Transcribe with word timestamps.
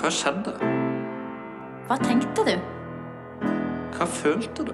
Hva 0.00 0.08
skjedde? 0.08 0.54
Hva 1.84 1.96
tenkte 2.00 2.44
du? 2.46 2.54
Hva 3.92 4.06
følte 4.08 4.64
du? 4.64 4.70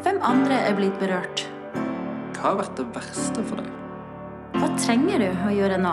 Hvem 0.00 0.20
andre 0.24 0.62
er 0.64 0.76
blitt 0.78 0.94
berørt? 0.96 1.42
Hva 2.32 2.46
har 2.46 2.56
vært 2.62 2.78
det 2.78 2.86
verste 2.94 3.42
for 3.44 3.60
deg? 3.60 3.68
Hva 4.54 4.70
trenger 4.80 5.20
du 5.20 5.26
å 5.28 5.52
gjøre 5.52 5.76
nå? 5.82 5.92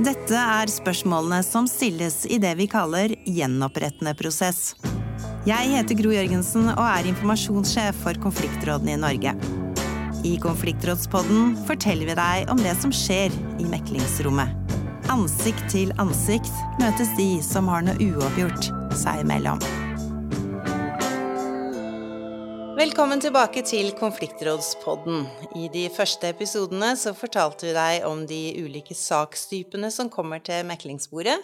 Dette 0.00 0.40
er 0.40 0.72
spørsmålene 0.72 1.42
som 1.44 1.68
stilles 1.68 2.22
i 2.24 2.38
det 2.40 2.54
vi 2.56 2.70
kaller 2.72 3.12
gjenopprettende 3.28 4.14
prosess. 4.16 4.70
Jeg 5.44 5.68
heter 5.74 6.00
Gro 6.00 6.14
Jørgensen 6.16 6.70
og 6.78 6.84
er 6.86 7.10
informasjonssjef 7.12 8.00
for 8.06 8.16
konfliktrådene 8.24 8.96
i 8.96 9.02
Norge. 9.04 9.36
I 10.24 10.38
Konfliktrådspodden 10.40 11.58
forteller 11.68 12.08
vi 12.08 12.16
deg 12.16 12.56
om 12.56 12.64
det 12.64 12.72
som 12.80 12.92
skjer 12.92 13.36
i 13.60 13.68
meklingsrommet. 13.68 14.59
Ansikt 15.10 15.64
til 15.72 15.88
ansikt 15.98 16.52
møtes 16.78 17.08
de 17.16 17.40
som 17.42 17.66
har 17.66 17.82
noe 17.82 17.98
uoppgjort 17.98 18.68
seg 18.94 19.24
imellom. 19.24 19.58
Velkommen 22.78 23.18
tilbake 23.18 23.64
til 23.66 23.90
Konfliktrådspodden. 23.98 25.24
I 25.58 25.66
de 25.74 25.88
første 25.90 26.30
episodene 26.30 26.92
så 26.94 27.10
fortalte 27.18 27.66
vi 27.66 27.74
deg 27.74 28.06
om 28.06 28.22
de 28.30 28.38
ulike 28.62 28.94
sakstypene 28.94 29.90
som 29.90 30.12
kommer 30.14 30.38
til 30.46 30.62
meklingsbordet. 30.70 31.42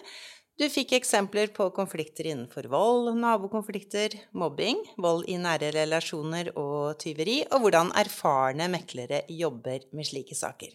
Du 0.57 0.63
fikk 0.73 0.95
eksempler 0.97 1.51
på 1.53 1.67
konflikter 1.69 2.25
innenfor 2.31 2.65
vold, 2.71 3.11
nabokonflikter, 3.21 4.15
mobbing, 4.33 4.79
vold 4.97 5.27
i 5.29 5.35
nære 5.37 5.69
relasjoner 5.75 6.49
og 6.57 6.97
tyveri, 7.03 7.43
og 7.51 7.61
hvordan 7.61 7.91
erfarne 8.01 8.65
meklere 8.73 9.19
jobber 9.29 9.85
med 9.93 10.09
slike 10.09 10.33
saker. 10.33 10.73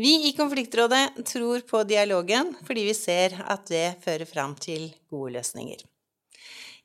Vi 0.00 0.14
i 0.30 0.32
Konfliktrådet 0.38 1.26
tror 1.28 1.60
på 1.68 1.84
dialogen 1.84 2.54
fordi 2.64 2.88
vi 2.88 2.96
ser 2.96 3.36
at 3.44 3.68
det 3.68 3.98
fører 4.00 4.24
fram 4.32 4.56
til 4.56 4.88
gode 5.12 5.36
løsninger. 5.36 5.84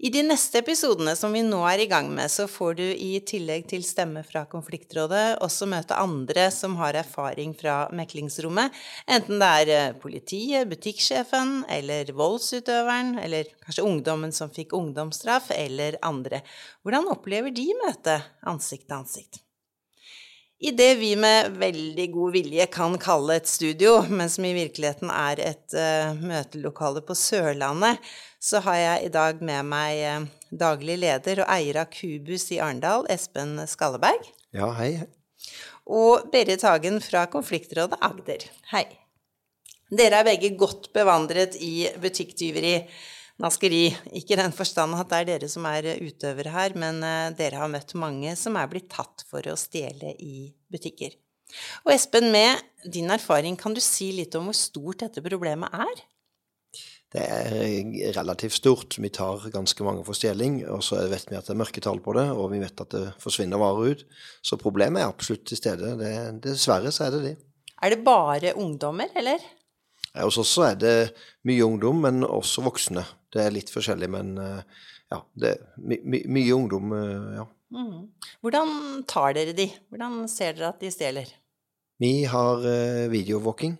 I 0.03 0.09
de 0.11 0.19
neste 0.27 0.59
episodene 0.59 1.13
som 1.15 1.31
vi 1.31 1.39
nå 1.47 1.61
er 1.63 1.79
i 1.79 1.85
gang 1.87 2.09
med, 2.11 2.27
så 2.27 2.43
får 2.51 2.73
du 2.75 2.83
i 2.83 3.21
tillegg 3.23 3.69
til 3.71 3.85
stemme 3.87 4.19
fra 4.27 4.41
konfliktrådet 4.51 5.37
også 5.45 5.63
møte 5.71 5.95
andre 5.95 6.49
som 6.51 6.75
har 6.75 6.97
erfaring 6.99 7.53
fra 7.55 7.85
meklingsrommet, 7.95 8.75
enten 9.07 9.39
det 9.39 9.51
er 9.61 9.71
eh, 9.77 9.95
politiet, 10.01 10.67
butikksjefen 10.67 11.61
eller 11.71 12.11
voldsutøveren, 12.19 13.15
eller 13.23 13.47
kanskje 13.63 13.87
ungdommen 13.87 14.35
som 14.35 14.51
fikk 14.51 14.75
ungdomsstraff, 14.75 15.53
eller 15.55 15.95
andre. 16.03 16.43
Hvordan 16.83 17.07
opplever 17.15 17.55
de 17.55 17.69
møtet 17.85 18.27
ansikt 18.43 18.89
til 18.89 18.99
ansikt? 18.99 19.43
I 20.63 20.71
det 20.71 20.93
vi 20.95 21.09
med 21.19 21.57
veldig 21.59 22.05
god 22.13 22.35
vilje 22.37 22.65
kan 22.71 22.93
kalle 23.01 23.35
et 23.35 23.49
studio, 23.51 23.97
men 24.07 24.29
som 24.31 24.45
i 24.47 24.53
virkeligheten 24.55 25.09
er 25.11 25.41
et 25.43 25.75
uh, 25.75 26.13
møtelokale 26.15 27.01
på 27.03 27.17
Sørlandet, 27.19 27.99
så 28.39 28.61
har 28.63 28.77
jeg 28.79 29.01
i 29.03 29.11
dag 29.11 29.41
med 29.43 29.67
meg 29.67 29.99
uh, 30.07 30.29
daglig 30.63 30.95
leder 31.01 31.43
og 31.43 31.51
eier 31.51 31.81
av 31.81 31.91
Kubus 31.91 32.47
i 32.55 32.61
Arendal, 32.63 33.03
Espen 33.11 33.57
Skalleberg. 33.67 34.29
Ja, 34.55 34.71
hei. 34.77 35.03
Og 35.83 36.29
Berit 36.31 36.63
Hagen 36.63 37.01
fra 37.03 37.25
Konfliktrådet 37.27 37.99
Agder. 37.99 38.47
Hei. 38.71 38.85
Dere 39.91 40.21
er 40.21 40.29
begge 40.31 40.53
godt 40.55 40.93
bevandret 40.95 41.59
i 41.59 41.89
butikktyveri 41.99 42.77
naskeri. 43.41 43.87
Ikke 44.13 44.35
i 44.35 44.39
den 44.41 44.53
forstand 44.55 44.97
at 44.97 45.09
det 45.11 45.19
er 45.21 45.29
dere 45.33 45.49
som 45.51 45.65
er 45.69 45.89
utøvere 46.03 46.53
her, 46.53 46.77
men 46.79 47.01
eh, 47.05 47.33
dere 47.37 47.61
har 47.61 47.71
møtt 47.71 47.95
mange 47.99 48.35
som 48.39 48.57
er 48.59 48.69
blitt 48.71 48.91
tatt 48.93 49.25
for 49.29 49.45
å 49.49 49.57
stjele 49.59 50.13
i 50.19 50.49
butikker. 50.71 51.17
Og 51.85 51.93
Espen, 51.93 52.31
med 52.33 52.61
din 52.89 53.11
erfaring, 53.13 53.57
kan 53.59 53.75
du 53.75 53.81
si 53.83 54.11
litt 54.17 54.35
om 54.37 54.49
hvor 54.49 54.57
stort 54.57 55.05
dette 55.05 55.23
problemet 55.25 55.73
er? 55.73 56.03
Det 57.13 57.21
er 57.21 58.13
relativt 58.15 58.55
stort. 58.57 58.95
Vi 58.97 59.11
tar 59.13 59.43
ganske 59.53 59.85
mange 59.85 60.01
for 60.07 60.17
stjeling, 60.17 60.63
og 60.65 60.81
så 60.81 61.03
vet 61.11 61.27
vi 61.29 61.37
at 61.37 61.45
det 61.45 61.53
er 61.53 61.59
mørketall 61.61 62.01
på 62.01 62.15
det, 62.17 62.25
og 62.33 62.49
vi 62.55 62.61
vet 62.63 62.81
at 62.81 62.95
det 62.95 63.03
forsvinner 63.21 63.61
varer 63.61 63.93
ut. 63.93 64.05
Så 64.41 64.57
problemet 64.57 65.03
er 65.03 65.11
absolutt 65.11 65.45
til 65.49 65.59
stede. 65.59 65.93
Det, 65.99 66.13
dessverre 66.47 66.93
så 66.93 67.05
er 67.05 67.13
det 67.13 67.21
det. 67.27 67.35
Er 67.85 67.93
det 67.93 68.01
bare 68.07 68.55
ungdommer, 68.57 69.13
eller? 69.19 69.45
Hos 70.13 70.37
oss 70.37 70.53
er 70.61 70.75
det 70.77 70.95
mye 71.47 71.65
ungdom, 71.65 72.03
men 72.05 72.25
også 72.27 72.63
voksne. 72.65 73.05
Det 73.33 73.41
er 73.41 73.53
litt 73.55 73.71
forskjellig, 73.73 74.09
men 74.13 74.35
eh, 74.37 74.81
ja, 75.13 75.21
det 75.33 75.53
er 75.55 75.63
my, 75.81 75.97
my, 76.05 76.19
mye 76.37 76.57
ungdom, 76.57 76.93
eh, 76.97 77.29
ja. 77.39 77.47
Mm. 77.73 78.03
Hvordan 78.45 78.75
tar 79.09 79.33
dere 79.33 79.55
de? 79.57 79.65
Hvordan 79.89 80.27
ser 80.29 80.53
dere 80.53 80.69
at 80.69 80.83
de 80.83 80.91
stjeler? 80.93 81.31
Vi 82.01 82.11
har 82.29 82.61
videovåking. 83.09 83.77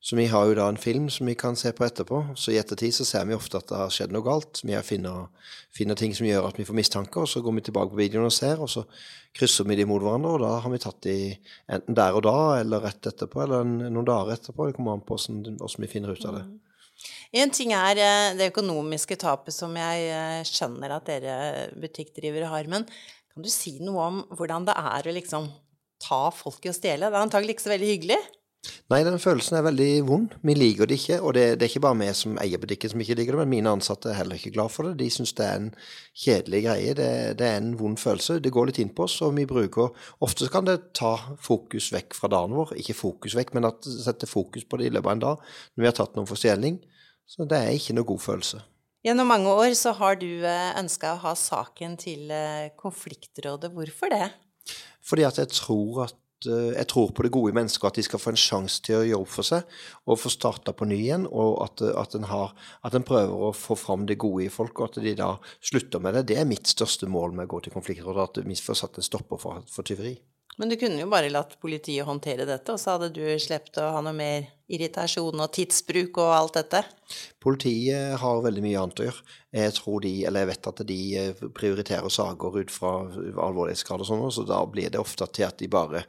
Så 0.00 0.16
vi 0.16 0.24
har 0.32 0.46
jo 0.48 0.54
da 0.56 0.64
en 0.72 0.80
film 0.80 1.10
som 1.12 1.28
vi 1.28 1.34
kan 1.36 1.56
se 1.60 1.70
på 1.76 1.84
etterpå. 1.84 2.22
Så 2.32 2.54
i 2.54 2.56
ettertid 2.56 2.94
så 2.96 3.04
ser 3.04 3.26
vi 3.28 3.36
ofte 3.36 3.58
at 3.60 3.68
det 3.68 3.76
har 3.76 3.90
skjedd 3.92 4.14
noe 4.14 4.24
galt. 4.24 4.62
Vi 4.64 4.78
finner, 4.86 5.28
finner 5.76 5.98
ting 5.98 6.14
som 6.16 6.24
gjør 6.24 6.48
at 6.48 6.56
vi 6.56 6.64
får 6.64 6.78
mistanker, 6.78 7.26
og 7.26 7.28
så 7.28 7.42
går 7.44 7.58
vi 7.58 7.66
tilbake 7.66 7.92
på 7.92 8.00
videoen 8.00 8.30
og 8.30 8.32
ser, 8.32 8.62
og 8.64 8.72
så 8.72 8.86
krysser 9.36 9.68
vi 9.68 9.76
de 9.76 9.84
mot 9.88 10.00
hverandre, 10.00 10.32
og 10.32 10.40
da 10.40 10.54
har 10.64 10.72
vi 10.72 10.80
tatt 10.80 11.04
de 11.04 11.18
enten 11.76 11.98
der 12.00 12.16
og 12.16 12.24
da, 12.24 12.38
eller 12.62 12.86
rett 12.88 13.10
etterpå, 13.12 13.44
eller 13.44 13.68
noen 13.68 14.08
dager 14.08 14.38
etterpå. 14.38 14.70
Det 14.70 14.78
kommer 14.78 14.96
an 14.96 15.04
på 15.04 15.20
hvordan 15.20 15.84
vi 15.84 15.92
finner 15.92 16.16
ut 16.16 16.26
av 16.32 16.40
det. 16.40 16.48
Mm. 16.48 16.58
En 17.40 17.52
ting 17.54 17.76
er 17.76 18.00
eh, 18.00 18.32
det 18.40 18.50
økonomiske 18.50 19.20
tapet 19.20 19.54
som 19.54 19.76
jeg 19.76 20.08
eh, 20.10 20.40
skjønner 20.48 20.96
at 20.96 21.12
dere 21.12 21.36
butikkdrivere 21.80 22.48
har, 22.50 22.72
men 22.72 22.88
kan 23.30 23.44
du 23.44 23.52
si 23.52 23.76
noe 23.84 24.08
om 24.08 24.20
hvordan 24.32 24.66
det 24.66 24.74
er 24.80 25.06
å 25.06 25.14
liksom 25.14 25.46
ta 26.00 26.24
folk 26.34 26.64
i 26.64 26.72
å 26.72 26.76
stjele? 26.76 27.12
Det 27.12 27.16
er 27.16 27.28
antagelig 27.28 27.54
ikke 27.54 27.68
så 27.68 27.76
veldig 27.76 27.92
hyggelig? 27.94 28.20
Nei, 28.90 29.00
den 29.06 29.20
følelsen 29.22 29.56
er 29.56 29.64
veldig 29.64 29.88
vond. 30.04 30.32
Vi 30.44 30.54
liker 30.56 30.88
det 30.88 30.98
ikke. 30.98 31.20
Og 31.24 31.32
det, 31.36 31.44
det 31.58 31.64
er 31.64 31.70
ikke 31.70 31.82
bare 31.84 31.96
vi 32.00 32.08
som 32.16 32.34
eier 32.42 32.60
butikken 32.60 32.92
som 32.92 33.02
ikke 33.02 33.16
liker 33.16 33.36
det, 33.36 33.40
men 33.44 33.52
mine 33.54 33.72
ansatte 33.72 34.10
er 34.10 34.18
heller 34.18 34.36
ikke 34.36 34.52
glad 34.56 34.72
for 34.74 34.88
det. 34.88 34.98
De 35.00 35.08
syns 35.14 35.32
det 35.38 35.46
er 35.46 35.60
en 35.60 35.70
kjedelig 36.24 36.60
greie. 36.66 36.96
Det, 36.98 37.08
det, 37.40 37.46
er 37.46 37.60
en 37.62 37.72
vond 37.80 37.96
følelse. 38.00 38.40
Det 38.44 38.52
går 38.52 38.68
litt 38.68 38.82
inn 38.82 38.92
på 38.96 39.06
oss, 39.06 39.16
og 39.24 39.32
vi 39.38 39.46
bruker 39.48 39.94
Ofte 40.26 40.50
kan 40.52 40.68
det 40.68 40.76
ta 40.98 41.14
fokus 41.40 41.88
vekk 41.94 42.18
fra 42.18 42.32
dagen 42.34 42.56
vår. 42.58 42.74
Ikke 42.82 42.98
fokus 42.98 43.38
vekk, 43.38 43.54
men 43.56 43.70
at 43.70 43.80
det 43.86 43.96
setter 44.04 44.30
fokus 44.30 44.66
på 44.68 44.80
det 44.80 44.90
i 44.90 44.94
løpet 44.96 45.08
av 45.08 45.16
en 45.16 45.24
dag 45.24 45.46
når 45.46 45.84
vi 45.84 45.88
har 45.88 45.96
tatt 45.96 46.18
noen 46.18 46.28
for 46.28 46.40
stjeling. 46.40 46.82
Så 47.30 47.46
det 47.48 47.62
er 47.62 47.72
ikke 47.78 47.96
noe 47.96 48.08
god 48.10 48.24
følelse. 48.26 48.64
Gjennom 49.06 49.30
mange 49.32 49.52
år 49.56 49.72
så 49.78 49.94
har 49.96 50.18
du 50.20 50.28
eh, 50.44 50.72
ønska 50.76 51.14
å 51.14 51.20
ha 51.22 51.32
saken 51.38 51.94
til 52.02 52.28
eh, 52.34 52.72
konfliktrådet. 52.76 53.70
Hvorfor 53.72 54.12
det? 54.12 54.26
Fordi 55.06 55.24
at 55.24 55.38
jeg 55.40 55.48
tror 55.54 56.02
at 56.10 56.18
jeg 56.46 56.86
tror 56.90 57.10
på 57.16 57.24
det 57.26 57.32
gode 57.34 57.52
i 57.52 57.56
mennesker, 57.56 57.88
at 57.88 57.98
de 57.98 58.04
skal 58.06 58.22
få 58.22 58.32
en 58.32 58.40
sjanse 58.40 58.80
til 58.86 58.98
å 58.98 59.04
gjøre 59.06 59.24
opp 59.24 59.32
for 59.34 59.46
seg 59.46 59.76
og 60.06 60.20
få 60.22 60.32
starta 60.32 60.74
på 60.76 60.88
ny 60.88 60.98
igjen. 60.98 61.26
Og 61.28 61.60
at, 61.66 61.84
at, 62.02 62.16
en 62.18 62.28
har, 62.30 62.54
at, 62.86 62.96
en 62.96 63.06
prøver 63.06 63.46
å 63.50 63.52
få 63.56 63.76
fram 63.78 64.06
det 64.08 64.20
gode 64.22 64.46
i 64.46 64.52
folk, 64.52 64.80
og 64.80 64.90
at 64.90 65.02
de 65.04 65.14
da 65.18 65.34
slutter 65.60 66.02
med 66.02 66.18
det. 66.18 66.26
Det 66.32 66.40
er 66.40 66.48
mitt 66.48 66.70
største 66.70 67.10
mål 67.10 67.36
med 67.36 67.48
å 67.48 67.54
gå 67.54 67.64
til 67.66 67.76
konfliktrådet, 67.76 68.28
at 68.28 68.44
vi 68.46 68.58
får 68.58 68.82
satt 68.82 69.00
en 69.00 69.06
stopper 69.10 69.40
for, 69.42 69.64
for 69.70 69.86
tyveri. 69.86 70.16
Men 70.60 70.68
du 70.68 70.76
kunne 70.76 71.00
jo 71.00 71.08
bare 71.08 71.30
latt 71.32 71.54
politiet 71.62 72.04
håndtere 72.04 72.44
dette, 72.44 72.74
og 72.74 72.80
så 72.80 72.92
hadde 72.92 73.08
du 73.16 73.22
sluppet 73.40 73.78
å 73.80 73.86
ha 73.94 74.02
noe 74.04 74.12
mer 74.12 74.50
irritasjon 74.68 75.40
og 75.40 75.54
tidsbruk 75.56 76.20
og 76.20 76.34
alt 76.36 76.58
dette? 76.58 76.82
Politiet 77.40 78.18
har 78.20 78.42
veldig 78.44 78.64
mye 78.66 78.82
annet 78.82 79.00
å 79.00 79.06
gjøre. 79.06 79.24
Jeg 79.56 79.76
tror 79.78 80.04
de, 80.04 80.12
eller 80.28 80.44
jeg 80.44 80.50
vet 80.52 80.68
at 80.72 80.82
de 80.90 80.98
eh, 81.22 81.40
prioriterer 81.56 82.12
saker 82.12 82.60
ut 82.60 82.74
fra 82.74 82.92
alvorlighetsgrad 83.08 84.04
og 84.04 84.10
sånn, 84.10 84.26
så 84.36 84.44
da 84.52 84.60
blir 84.68 84.92
det 84.92 85.00
ofte 85.00 85.30
til 85.32 85.48
at 85.48 85.56
de 85.64 85.70
bare 85.72 86.04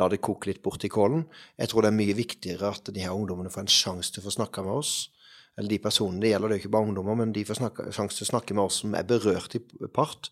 lar 0.00 0.10
det 0.10 0.18
koke 0.24 0.50
litt 0.50 0.64
bort 0.66 0.82
i 0.82 0.90
kålen. 0.90 1.22
Jeg 1.60 1.70
tror 1.70 1.86
det 1.86 1.92
er 1.92 2.00
mye 2.02 2.18
viktigere 2.18 2.74
at 2.74 2.90
de 2.90 3.06
her 3.06 3.14
ungdommene 3.14 3.54
får 3.54 3.68
en 3.68 3.74
sjanse 3.78 4.10
til 4.10 4.24
å 4.24 4.26
få 4.26 4.34
snakke 4.40 4.66
med 4.66 4.82
oss 4.82 5.11
eller 5.58 5.68
de 5.68 5.78
personene 5.84 6.22
det 6.22 6.32
gjelder, 6.32 6.48
det 6.48 6.54
er 6.54 6.60
jo 6.60 6.64
ikke 6.64 6.74
bare 6.76 6.88
ungdommer, 6.88 7.18
men 7.20 7.32
de 7.34 7.44
får 7.44 7.60
sjanse 7.92 8.16
til 8.16 8.26
å 8.26 8.30
snakke 8.30 8.56
med 8.56 8.64
oss 8.64 8.80
som 8.82 8.94
er 8.96 9.08
berørt 9.08 9.56
i 9.58 9.62
part. 9.92 10.30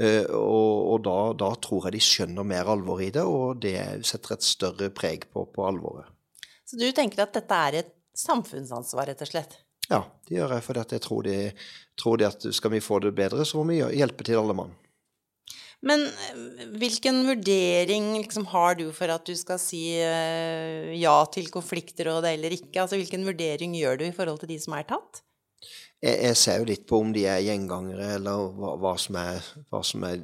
Uh, 0.00 0.24
og, 0.32 0.76
og 0.94 1.02
da, 1.04 1.16
da, 1.36 1.50
tror 1.60 1.88
jeg 1.88 1.98
de 1.98 2.04
skjønner 2.06 2.46
mer 2.48 2.70
alvor 2.72 3.02
i 3.04 3.10
det, 3.12 3.24
og 3.28 3.60
det 3.60 3.76
setter 4.08 4.38
et 4.38 4.46
større 4.46 4.88
preg 4.96 5.28
på, 5.32 5.44
på 5.52 5.66
alvoret. 5.68 6.08
Så 6.64 6.78
du 6.80 6.86
tenker 6.96 7.26
at 7.26 7.36
dette 7.36 7.58
er 7.68 7.82
et 7.82 7.92
samfunnsansvar, 8.16 9.10
rett 9.10 9.24
og 9.24 9.28
slett? 9.28 9.58
Ja, 9.90 10.06
det 10.28 10.38
gjør 10.38 10.54
jeg, 10.56 10.64
for 10.64 10.80
jeg 10.80 11.04
tror, 11.04 11.26
de, 11.26 11.36
tror 12.00 12.20
de 12.20 12.28
at 12.30 12.46
skal 12.56 12.72
vi 12.72 12.80
få 12.80 13.02
det 13.04 13.12
bedre, 13.18 13.44
så 13.44 13.60
må 13.60 13.74
vi 13.74 13.82
hjelpe 13.82 14.24
til 14.24 14.40
alle 14.40 14.56
mann. 14.56 14.72
Men 15.86 16.04
eh, 16.06 16.68
hvilken 16.78 17.24
vurdering 17.26 18.12
liksom, 18.20 18.46
har 18.52 18.78
du 18.78 18.86
for 18.94 19.10
at 19.10 19.26
du 19.26 19.34
skal 19.38 19.58
si 19.60 19.82
uh, 19.98 20.92
ja 20.94 21.16
til 21.34 21.50
konfliktrådet 21.52 22.36
eller 22.36 22.54
ikke? 22.54 22.84
Altså 22.84 23.00
hvilken 23.00 23.26
vurdering 23.26 23.74
gjør 23.78 23.98
du 24.00 24.06
i 24.06 24.14
forhold 24.14 24.42
til 24.42 24.54
de 24.54 24.60
som 24.62 24.76
er 24.78 24.86
tatt? 24.86 25.24
Jeg, 26.02 26.18
jeg 26.28 26.38
ser 26.38 26.62
jo 26.62 26.68
litt 26.70 26.86
på 26.90 27.02
om 27.02 27.10
de 27.14 27.26
er 27.30 27.42
gjengangere, 27.46 28.14
eller 28.18 28.46
hva, 28.58 28.76
hva, 28.82 28.94
som 28.98 29.18
er, 29.18 29.50
hva, 29.70 29.82
som 29.86 30.06
er, 30.06 30.22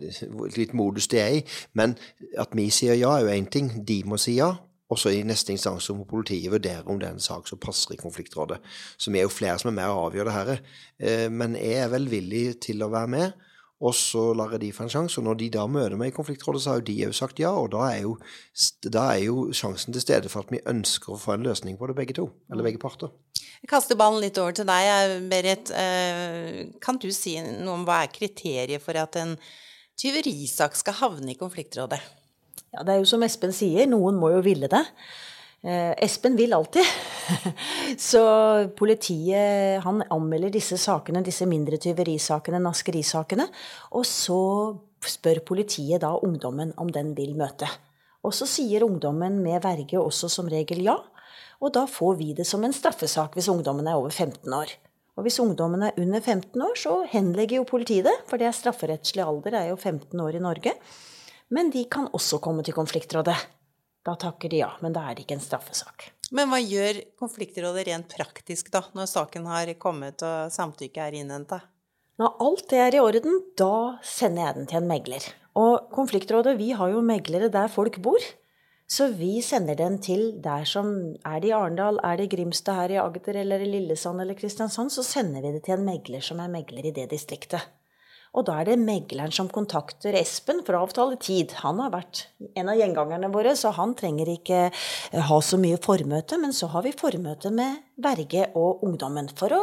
litt 0.58 0.74
modus 0.78 1.10
de 1.10 1.20
er 1.22 1.40
i. 1.40 1.42
Men 1.78 1.94
at 2.38 2.54
vi 2.58 2.66
sier 2.74 2.98
ja, 2.98 3.16
er 3.16 3.26
jo 3.26 3.34
én 3.34 3.50
ting. 3.50 3.70
De 3.86 4.00
må 4.06 4.18
si 4.20 4.38
ja. 4.38 4.54
Og 4.88 4.96
så 4.96 5.12
i 5.12 5.24
neste 5.26 5.52
instans 5.52 5.90
må 5.92 6.06
politiet 6.08 6.48
vurdere 6.52 6.86
om 6.88 6.96
det 7.00 7.10
er 7.10 7.16
en 7.18 7.20
sak 7.20 7.50
som 7.50 7.60
passer 7.60 7.92
i 7.92 8.00
konfliktrådet. 8.00 8.56
Så 8.96 9.12
vi 9.12 9.20
er 9.20 9.26
jo 9.26 9.34
flere 9.34 9.58
som 9.60 9.68
er 9.72 9.76
med 9.76 9.90
og 9.92 10.06
avgjør 10.06 10.30
det 10.30 10.36
her. 10.36 10.52
Eh, 10.96 11.26
men 11.28 11.58
jeg 11.60 11.82
er 11.82 11.92
velvillig 11.92 12.44
til 12.64 12.86
å 12.86 12.90
være 12.94 13.12
med. 13.12 13.47
Og 13.78 13.94
så 13.94 14.32
lar 14.34 14.50
jeg 14.56 14.64
de 14.64 14.72
få 14.74 14.86
en 14.86 14.90
sjanse. 14.90 15.20
Og 15.20 15.26
når 15.28 15.38
de 15.38 15.48
da 15.54 15.66
møter 15.70 15.94
meg 15.98 16.10
i 16.10 16.16
konfliktrådet, 16.16 16.62
så 16.64 16.72
har 16.72 16.80
jo 16.80 16.86
de 16.88 16.96
òg 17.06 17.14
sagt 17.14 17.38
ja. 17.42 17.52
Og 17.54 17.70
da 17.76 17.84
er, 17.92 18.00
jo, 18.08 18.16
da 18.82 19.04
er, 19.12 19.22
jo, 19.28 19.44
sjansen 19.54 19.94
til 19.94 20.02
stede 20.02 20.32
for 20.32 20.42
at 20.42 20.50
vi 20.54 20.62
ønsker 20.66 21.14
å 21.14 21.20
få 21.20 21.36
en 21.36 21.46
løsning 21.46 21.78
på 21.78 21.90
det, 21.90 21.96
begge 22.00 22.16
to. 22.18 22.26
Eller 22.50 22.66
begge 22.66 22.82
parter. 22.82 23.12
Jeg 23.38 23.70
kaster 23.70 23.98
ballen 23.98 24.22
litt 24.24 24.38
over 24.42 24.56
til 24.58 24.66
deg, 24.66 25.14
Berit. 25.30 25.70
Eh, 25.70 26.60
kan 26.82 26.98
du 26.98 27.08
si 27.14 27.36
noe 27.38 27.78
om 27.78 27.86
hva 27.86 28.02
er 28.04 28.14
kriteriet 28.14 28.82
for 28.82 28.98
at 28.98 29.18
en 29.22 29.36
tyverisak 29.98 30.78
skal 30.78 30.98
havne 30.98 31.34
i 31.34 31.38
konfliktrådet? 31.38 32.02
Ja, 32.74 32.82
det 32.82 32.94
er 32.94 33.00
jo 33.00 33.08
som 33.08 33.22
Espen 33.24 33.54
sier, 33.54 33.86
noen 33.90 34.18
må 34.18 34.32
jo 34.34 34.42
ville 34.44 34.68
det. 34.70 34.84
Eh, 35.62 35.94
Espen 36.04 36.36
vil 36.36 36.52
alltid. 36.54 36.86
Så 37.98 38.22
politiet 38.78 39.82
han 39.82 40.04
anmelder 40.10 40.52
disse 40.54 40.78
sakene, 40.78 41.24
disse 41.26 41.48
mindre 41.50 41.80
tyverisakene, 41.82 42.60
naskerisakene. 42.62 43.48
Og 43.98 44.06
så 44.06 44.38
spør 45.04 45.42
politiet 45.46 46.02
da 46.02 46.14
ungdommen 46.14 46.72
om 46.78 46.90
den 46.94 47.14
vil 47.18 47.34
møte. 47.38 47.68
Og 48.26 48.34
så 48.34 48.48
sier 48.50 48.86
ungdommen 48.86 49.38
med 49.44 49.62
verge 49.62 50.00
også 50.00 50.30
som 50.32 50.50
regel 50.50 50.82
ja. 50.86 50.96
Og 51.58 51.74
da 51.74 51.84
får 51.90 52.18
vi 52.18 52.32
det 52.38 52.46
som 52.46 52.62
en 52.66 52.74
straffesak 52.74 53.34
hvis 53.34 53.50
ungdommen 53.50 53.86
er 53.86 53.98
over 53.98 54.14
15 54.14 54.46
år. 54.54 54.74
Og 55.18 55.26
hvis 55.26 55.40
ungdommen 55.42 55.82
er 55.82 55.96
under 55.98 56.22
15 56.22 56.62
år, 56.62 56.74
så 56.78 57.00
henlegger 57.10 57.58
jo 57.58 57.66
politiet 57.66 58.06
det, 58.06 58.14
for 58.30 58.38
det 58.38 58.46
er 58.46 58.54
strafferettslig 58.54 59.24
alder, 59.24 59.50
det 59.50 59.62
er 59.64 59.70
jo 59.72 59.78
15 59.78 60.20
år 60.22 60.38
i 60.38 60.42
Norge. 60.42 60.74
Men 61.50 61.72
de 61.74 61.82
kan 61.90 62.06
også 62.14 62.38
komme 62.42 62.62
til 62.62 62.76
konfliktrådet. 62.76 63.34
Da 64.08 64.14
takker 64.16 64.48
de 64.48 64.62
ja, 64.62 64.70
men 64.80 64.94
da 64.96 65.02
er 65.04 65.16
det 65.16 65.26
ikke 65.26 65.36
en 65.36 65.44
straffesak. 65.44 66.06
Men 66.32 66.48
hva 66.48 66.60
gjør 66.60 67.02
konfliktrådet 67.20 67.84
rent 67.88 68.14
praktisk, 68.14 68.70
da, 68.72 68.82
når 68.96 69.08
saken 69.10 69.48
har 69.48 69.68
kommet 69.80 70.24
og 70.24 70.52
samtykket 70.52 71.02
er 71.04 71.16
innhenta? 71.20 71.60
Når 72.18 72.40
alt 72.42 72.64
det 72.72 72.80
er 72.82 72.96
i 72.96 73.02
orden, 73.04 73.42
da 73.60 73.98
sender 74.04 74.46
jeg 74.46 74.56
den 74.56 74.68
til 74.70 74.80
en 74.80 74.88
megler. 74.90 75.28
Og 75.60 75.90
konfliktrådet, 75.92 76.56
vi 76.58 76.72
har 76.78 76.92
jo 76.92 77.04
meglere 77.04 77.50
der 77.52 77.68
folk 77.72 78.00
bor. 78.02 78.24
Så 78.88 79.10
vi 79.12 79.42
sender 79.44 79.76
den 79.76 79.98
til 80.00 80.38
der 80.42 80.64
som 80.64 80.88
Er 81.20 81.40
det 81.44 81.50
i 81.50 81.52
Arendal, 81.52 82.00
er 82.02 82.16
det 82.16 82.30
i 82.30 82.36
Grimstad, 82.36 82.74
her 82.80 82.94
i 82.96 83.00
Agder 83.02 83.36
eller 83.42 83.60
i 83.60 83.68
Lillesand 83.68 84.20
eller 84.24 84.38
Kristiansand, 84.38 84.90
så 84.90 85.04
sender 85.04 85.44
vi 85.44 85.52
det 85.58 85.66
til 85.66 85.76
en 85.76 85.84
megler 85.84 86.24
som 86.24 86.40
er 86.40 86.48
megler 86.48 86.88
i 86.88 86.94
det 86.96 87.10
distriktet. 87.12 87.60
Og 88.36 88.44
da 88.48 88.58
er 88.60 88.70
det 88.70 88.78
megleren 88.80 89.32
som 89.34 89.48
kontakter 89.52 90.16
Espen 90.18 90.60
for 90.66 90.76
å 90.76 90.84
avtale 90.86 91.18
tid. 91.22 91.54
Han 91.62 91.80
har 91.82 91.94
vært 91.94 92.26
en 92.52 92.70
av 92.70 92.78
gjengangerne 92.78 93.30
våre, 93.32 93.54
så 93.56 93.72
han 93.76 93.94
trenger 93.98 94.30
ikke 94.34 94.62
eh, 94.68 95.22
ha 95.30 95.40
så 95.44 95.60
mye 95.60 95.80
formøte. 95.82 96.40
Men 96.40 96.54
så 96.56 96.70
har 96.74 96.84
vi 96.86 96.96
formøte 96.96 97.52
med 97.54 97.82
verge 98.04 98.50
og 98.58 98.84
ungdommen 98.86 99.30
for 99.38 99.56
å 99.56 99.62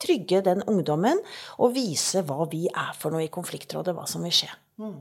trygge 0.00 0.40
den 0.44 0.64
ungdommen 0.70 1.20
og 1.60 1.74
vise 1.76 2.24
hva 2.24 2.46
vi 2.50 2.66
er 2.70 2.92
for 2.96 3.12
noe 3.12 3.26
i 3.26 3.32
konfliktrådet, 3.32 3.94
hva 3.96 4.06
som 4.08 4.24
vil 4.24 4.34
skje. 4.42 4.52
Mm. 4.80 5.00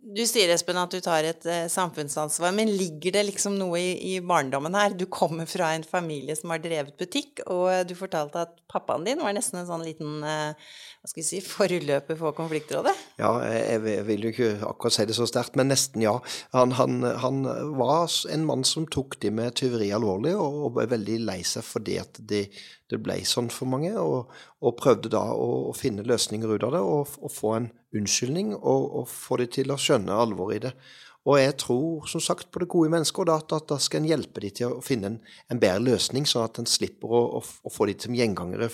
Du 0.00 0.22
sier, 0.28 0.50
Espen, 0.52 0.78
at 0.80 0.92
du 0.92 1.00
tar 1.04 1.26
et 1.26 1.46
eh, 1.48 1.66
samfunnsansvar, 1.70 2.52
men 2.56 2.70
ligger 2.70 3.14
det 3.16 3.24
liksom 3.28 3.56
noe 3.60 3.80
i, 3.80 3.92
i, 4.12 4.20
barndommen 4.24 4.74
her? 4.76 4.96
Du 4.98 5.06
kommer 5.10 5.48
fra 5.50 5.72
en 5.76 5.84
familie 5.86 6.36
som 6.38 6.52
har 6.54 6.62
drevet 6.62 6.96
butikk, 7.00 7.44
og 7.46 7.66
uh, 7.70 7.82
du 7.86 7.94
fortalte 7.98 8.46
at 8.46 8.56
pappaen 8.72 9.06
din 9.06 9.22
var 9.22 9.34
nesten 9.36 9.60
en 9.60 9.68
sånn 9.68 9.84
liten 9.86 10.24
eh, 10.24 10.72
hva 11.02 11.10
skal 11.10 11.18
vi 11.18 11.26
si, 11.26 11.40
forløper 11.42 12.18
for 12.20 12.36
konfliktrådet? 12.36 12.92
Ja, 13.18 13.32
jeg, 13.42 13.80
jeg, 13.90 14.04
vil 14.06 14.26
jo 14.26 14.32
ikke 14.32 14.50
akkurat 14.68 14.94
si 14.94 15.06
det 15.08 15.16
så 15.18 15.26
sterkt, 15.26 15.56
men 15.58 15.72
nesten 15.72 16.04
ja. 16.04 16.14
Han, 16.54 16.76
han, 16.78 17.00
han 17.24 17.42
var 17.78 18.06
en 18.30 18.46
mann 18.46 18.62
som 18.68 18.86
tok 18.86 19.18
det 19.24 19.32
med 19.34 19.56
tyveri 19.58 19.90
alvorlig, 19.96 20.36
og, 20.38 20.60
og 20.68 20.76
ble 20.78 20.86
veldig 20.94 21.18
lei 21.26 21.40
seg 21.46 21.66
fordi 21.66 21.98
at 22.02 22.22
det, 22.30 22.44
det 22.92 23.00
ble 23.02 23.18
sånn 23.28 23.50
for 23.52 23.70
mange, 23.70 23.92
og, 23.98 24.32
og 24.62 24.76
prøvde 24.78 25.12
da 25.12 25.22
å, 25.34 25.48
å, 25.70 25.76
finne 25.76 26.06
løsninger 26.06 26.54
ut 26.54 26.66
av 26.66 26.74
det 26.76 26.82
og, 26.82 27.16
og 27.22 27.32
få 27.32 27.54
en 27.58 27.70
unnskyldning 27.96 28.54
og, 28.56 28.84
og, 29.02 29.08
få 29.10 29.40
de 29.42 29.48
til 29.58 29.72
å 29.72 29.80
skjønne 29.80 30.20
alvoret 30.24 30.58
i 30.58 30.64
det. 30.68 30.74
Og 31.22 31.38
jeg 31.38 31.54
tror 31.62 32.06
som 32.10 32.22
sagt 32.22 32.48
på 32.50 32.58
det 32.62 32.66
gode 32.72 32.90
mennesket, 32.90 33.22
og 33.22 33.28
da, 33.30 33.38
da, 33.54 33.60
da 33.74 33.78
skal 33.78 34.02
en 34.02 34.08
hjelpe 34.10 34.42
dem 34.42 34.54
til 34.58 34.72
å 34.74 34.82
finne 34.82 35.12
en, 35.12 35.18
en 35.54 35.60
bedre 35.62 35.84
løsning, 35.92 36.26
sånn 36.26 36.48
at 36.48 36.58
en 36.58 36.66
slipper 36.66 37.12
å, 37.14 37.20
å, 37.38 37.42
å, 37.62 37.70
få 37.70 37.86
dem 37.86 38.00
som 38.02 38.16
gjengangere. 38.18 38.66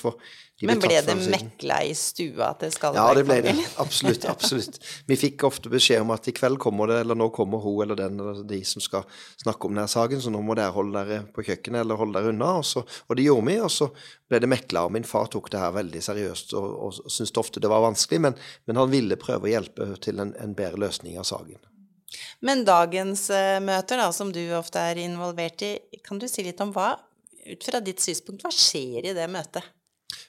De 0.59 0.67
Men 0.67 0.81
ble 0.81 0.97
det 1.05 1.17
mekla 1.29 1.83
i 1.87 1.93
stua 1.95 2.49
til 2.59 2.73
Skalberg? 2.73 3.05
Ja, 3.05 3.19
det 3.19 3.27
ble 3.29 3.37
det. 3.45 3.55
Absolutt. 3.85 4.25
absolutt. 4.33 4.81
Vi 5.07 5.19
fikk 5.21 5.45
ofte 5.47 5.71
beskjed 5.71 6.03
om 6.03 6.15
at 6.17 6.27
i 6.27 6.35
kveld 6.35 6.57
kommer 6.63 6.89
det, 6.91 7.03
eller 7.05 7.21
nå 7.21 7.29
kommer 7.37 7.61
hun 7.63 7.85
eller 7.85 8.01
den 8.01 8.17
eller 8.17 8.41
de 8.49 8.63
som 8.67 8.83
skal 8.83 9.05
snakke 9.45 9.69
om 9.69 9.77
denne 9.77 9.87
saken, 9.93 10.25
så 10.25 10.33
nå 10.33 10.41
må 10.43 10.57
dere 10.57 10.73
holde 10.75 11.05
dere 11.05 11.23
på 11.29 11.45
kjøkkenet 11.47 11.85
eller 11.85 12.01
holde 12.01 12.17
dere 12.17 12.33
unna. 12.33 12.53
Og, 12.63 12.67
så, 12.67 12.83
og 12.83 13.21
det 13.21 13.29
gjorde 13.29 13.51
vi, 13.53 13.61
og 13.61 13.73
så 13.77 13.93
ble 14.33 14.41
det 14.41 14.55
mekla. 14.57 14.89
Og 14.89 14.97
min 14.97 15.07
far 15.07 15.29
tok 15.31 15.53
det 15.53 15.63
her 15.63 15.77
veldig 15.77 16.07
seriøst 16.11 16.57
og, 16.57 16.69
og 16.89 17.01
syntes 17.05 17.37
ofte 17.39 17.61
det 17.61 17.71
var 17.71 17.85
vanskelig, 17.85 18.25
men, 18.25 18.45
men, 18.65 18.81
han 18.81 18.91
ville 18.91 19.21
prøve 19.21 19.47
å 19.51 19.53
hjelpe 19.59 19.93
til 20.01 20.25
en, 20.25 20.33
en 20.41 20.57
bedre 20.57 20.89
løsning 20.89 21.21
av 21.21 21.29
saken. 21.29 21.61
Men 22.45 22.65
dagens 22.69 23.27
uh, 23.35 23.59
møter, 23.65 24.01
da, 24.01 24.11
som 24.15 24.33
du 24.35 24.41
ofte 24.57 24.83
er 24.91 25.01
involvert 25.03 25.65
i, 25.67 25.73
kan 26.05 26.21
du 26.21 26.29
si 26.31 26.45
litt 26.47 26.61
om 26.65 26.73
hva, 26.75 26.95
ut 27.49 27.67
fra 27.67 27.81
ditt 27.85 28.03
synspunkt, 28.05 28.45
hva 28.47 28.53
skjer 28.55 29.11
i 29.11 29.17
det 29.17 29.29
møtet? 29.33 29.67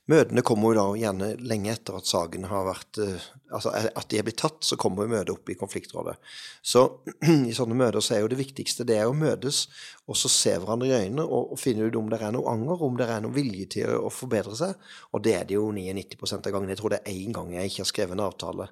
Møtene 0.10 0.44
kommer 0.46 0.74
jo 0.74 0.80
da 0.80 0.88
gjerne 1.00 1.34
lenge 1.46 1.72
etter 1.76 2.00
at 2.00 2.10
saken 2.10 2.48
har 2.50 2.68
vært 2.68 3.02
uh, 3.04 3.30
Altså 3.56 3.72
at 3.74 4.08
de 4.12 4.20
er 4.20 4.26
blitt 4.28 4.40
tatt, 4.42 4.60
så 4.66 4.78
kommer 4.80 5.06
vi 5.06 5.16
møtet 5.16 5.32
opp 5.34 5.50
i 5.50 5.58
konfliktrådet. 5.58 6.16
Så 6.62 6.84
i 7.50 7.56
sånne 7.56 7.78
møter 7.78 8.04
så 8.04 8.16
er 8.16 8.24
jo 8.24 8.32
det 8.32 8.40
viktigste 8.40 8.86
det 8.88 9.00
er 9.02 9.10
å 9.10 9.16
møtes 9.18 9.66
og 10.10 10.18
så 10.18 10.32
se 10.34 10.56
hverandre 10.58 10.90
i 10.90 10.96
øynene 10.96 11.26
og, 11.26 11.54
og, 11.54 11.60
finne 11.62 11.86
ut 11.86 11.98
om 12.00 12.10
det 12.10 12.22
er 12.22 12.34
noe 12.34 12.50
anger, 12.50 12.86
om 12.86 12.96
det 12.98 13.10
er 13.10 13.22
noe 13.26 13.36
vilje 13.36 13.68
til 13.76 13.92
å, 13.98 14.10
forbedre 14.14 14.56
seg. 14.58 14.90
Og 15.14 15.24
det 15.26 15.36
er 15.38 15.50
det 15.50 15.58
jo 15.58 15.68
99 15.76 16.40
av 16.40 16.50
gangene. 16.50 16.74
Jeg 16.74 16.82
tror 16.82 16.96
det 16.96 17.02
er 17.04 17.14
én 17.14 17.36
gang 17.36 17.54
jeg 17.54 17.72
ikke 17.72 17.84
har 17.84 17.92
skrevet 17.92 18.18
en 18.18 18.26
avtale. 18.26 18.70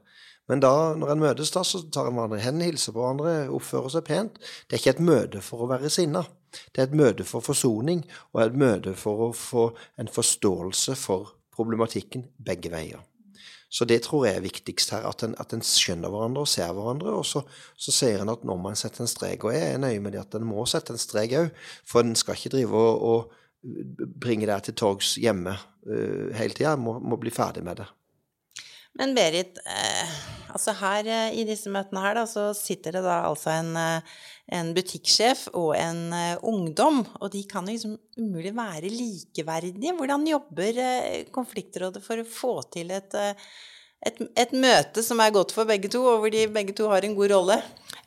Men 0.47 0.63
da, 0.63 0.73
når 0.95 1.11
en 1.11 1.23
møtes, 1.25 1.51
da, 1.51 1.63
så 1.67 1.81
tar 1.91 2.07
en 2.07 2.15
hverandre 2.15 2.39
i 2.39 2.45
hendene, 2.45 2.69
hilser 2.69 2.95
på 2.95 3.03
hverandre, 3.03 3.35
oppfører 3.53 3.93
seg 3.97 4.05
pent. 4.07 4.39
Det 4.65 4.77
er 4.77 4.83
ikke 4.83 4.93
et 4.95 5.03
møte 5.09 5.43
for 5.43 5.65
å 5.65 5.69
være 5.73 5.91
sinna. 5.91 6.23
Det 6.71 6.81
er 6.81 6.87
et 6.87 6.95
møte 6.97 7.27
for 7.27 7.43
forsoning, 7.43 8.05
og 8.31 8.45
et 8.45 8.57
møte 8.57 8.95
for 8.97 9.27
å 9.27 9.29
få 9.35 9.67
en 9.99 10.09
forståelse 10.11 10.95
for 10.99 11.35
problematikken 11.57 12.29
begge 12.47 12.71
veier. 12.71 13.03
Så 13.69 13.85
det 13.85 13.99
tror 14.05 14.25
jeg 14.27 14.39
er 14.39 14.45
viktigst 14.45 14.93
her, 14.95 15.03
at 15.09 15.23
en, 15.25 15.33
at 15.41 15.51
en 15.53 15.63
skjønner 15.65 16.11
hverandre 16.11 16.45
og 16.45 16.51
ser 16.51 16.71
hverandre. 16.75 17.11
Og 17.19 17.25
så, 17.27 17.43
så 17.75 17.93
sier 17.93 18.23
en 18.23 18.31
at 18.31 18.45
nå 18.47 18.55
må 18.55 18.71
en 18.71 18.79
sette 18.79 19.03
en 19.03 19.11
strek. 19.11 19.43
Og 19.43 19.55
jeg 19.55 19.73
er 19.73 19.81
nøye 19.83 19.99
med 20.03 20.15
det 20.15 20.23
at 20.23 20.39
en 20.39 20.47
må 20.47 20.63
sette 20.69 20.95
en 20.95 21.01
strek 21.01 21.35
òg, 21.35 21.51
for 21.87 22.07
en 22.07 22.15
skal 22.15 22.39
ikke 22.39 22.55
drive 22.55 22.79
og, 22.79 23.03
og 23.11 24.15
bringe 24.23 24.47
det 24.47 24.61
til 24.67 24.77
torgs 24.79 25.17
hjemme 25.19 25.57
uh, 25.57 26.27
hele 26.37 26.55
tida. 26.55 26.77
En 26.77 26.85
må, 26.85 26.95
må 27.03 27.19
bli 27.19 27.33
ferdig 27.33 27.65
med 27.67 27.83
det. 27.83 27.89
Men 28.97 29.13
Berit, 29.13 29.59
eh, 29.61 30.13
altså 30.49 30.73
her 30.79 31.05
eh, 31.05 31.35
i 31.37 31.43
disse 31.45 31.69
møtene 31.69 32.01
her, 32.01 32.17
da, 32.17 32.23
så 32.29 32.49
sitter 32.57 32.97
det 32.97 33.03
da 33.05 33.19
altså 33.27 33.51
en, 33.53 33.75
eh, 33.77 34.15
en 34.47 34.69
butikksjef 34.75 35.47
og 35.57 35.73
en 35.75 36.13
eh, 36.15 36.43
ungdom, 36.47 37.01
og 37.19 37.31
de 37.33 37.43
kan 37.49 37.67
liksom 37.67 37.97
umulig 38.19 38.53
være 38.55 38.91
likeverdige. 38.91 39.95
Hvordan 39.97 40.27
jobber 40.29 40.83
eh, 40.83 41.25
konfliktrådet 41.35 42.03
for 42.03 42.21
å 42.21 42.27
få 42.27 42.53
til 42.71 42.93
et, 42.95 43.17
eh, 43.19 43.49
et, 44.07 44.21
et, 44.39 44.53
møte 44.55 45.03
som 45.03 45.19
er 45.19 45.35
godt 45.35 45.51
for 45.55 45.67
begge 45.67 45.91
to, 45.91 46.05
og 46.07 46.23
hvor 46.23 46.31
de 46.31 46.45
begge 46.53 46.75
to 46.77 46.87
har 46.91 47.03
en 47.03 47.17
god 47.17 47.33
rolle? 47.33 47.57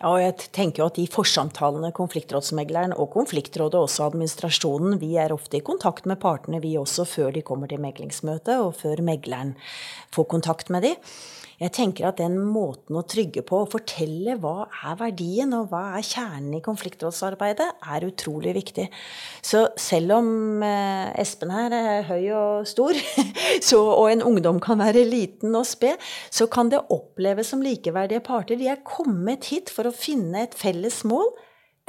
Ja, 0.00 0.14
og 0.14 0.22
jeg 0.22 0.48
tenker 0.56 0.80
jo 0.80 0.88
at 0.88 0.96
de 0.96 1.04
forsamtalene, 1.12 1.92
konfliktrådsmegleren 1.92 2.96
og 2.96 3.10
konfliktrådet, 3.18 3.76
også 3.76 4.06
administrasjonen, 4.08 4.96
vi 5.02 5.18
er 5.20 5.34
ofte 5.36 5.60
i 5.60 5.66
kontakt 5.66 6.08
med 6.08 6.22
partene, 6.22 6.62
vi 6.64 6.72
også, 6.80 7.04
før 7.04 7.36
de 7.36 7.44
kommer 7.44 7.68
til 7.68 7.84
meglingsmøte, 7.84 8.56
og 8.64 8.78
før 8.80 9.04
megleren 9.04 9.52
får 10.16 10.30
kontakt 10.32 10.72
med 10.72 10.88
dem. 10.88 11.12
Jeg 11.60 11.74
tenker 11.76 12.06
at 12.08 12.16
den 12.16 12.38
måten 12.40 12.96
å 12.96 13.02
trygge 13.04 13.42
på, 13.44 13.58
å 13.60 13.68
fortelle 13.68 14.38
hva 14.40 14.64
er 14.88 14.94
verdien 14.96 15.52
og 15.58 15.66
hva 15.68 15.82
er 15.98 16.06
kjernen 16.08 16.54
i 16.56 16.62
konfliktrådsarbeidet, 16.64 17.66
er 17.84 18.06
utrolig 18.06 18.54
viktig. 18.56 18.86
Så 19.44 19.66
selv 19.76 20.16
om 20.16 20.64
eh, 20.64 21.12
Espen 21.20 21.52
her 21.52 21.76
er 21.76 22.08
høy 22.08 22.30
og 22.32 22.70
stor, 22.70 22.96
så, 23.68 23.82
og 23.92 24.08
en 24.08 24.24
ungdom 24.30 24.62
kan 24.64 24.80
være 24.80 25.04
liten 25.04 25.52
og 25.58 25.68
sped, 25.68 26.00
så 26.32 26.48
kan 26.48 26.72
det 26.72 26.80
oppleves 26.88 27.52
som 27.52 27.60
likeverdige 27.64 28.24
parter. 28.24 28.56
De 28.56 28.72
er 28.72 28.80
kommet 28.80 29.52
hit 29.52 29.68
for 29.68 29.90
å 29.90 29.92
finne 29.92 30.46
et 30.46 30.56
felles 30.56 31.02
mål. 31.04 31.28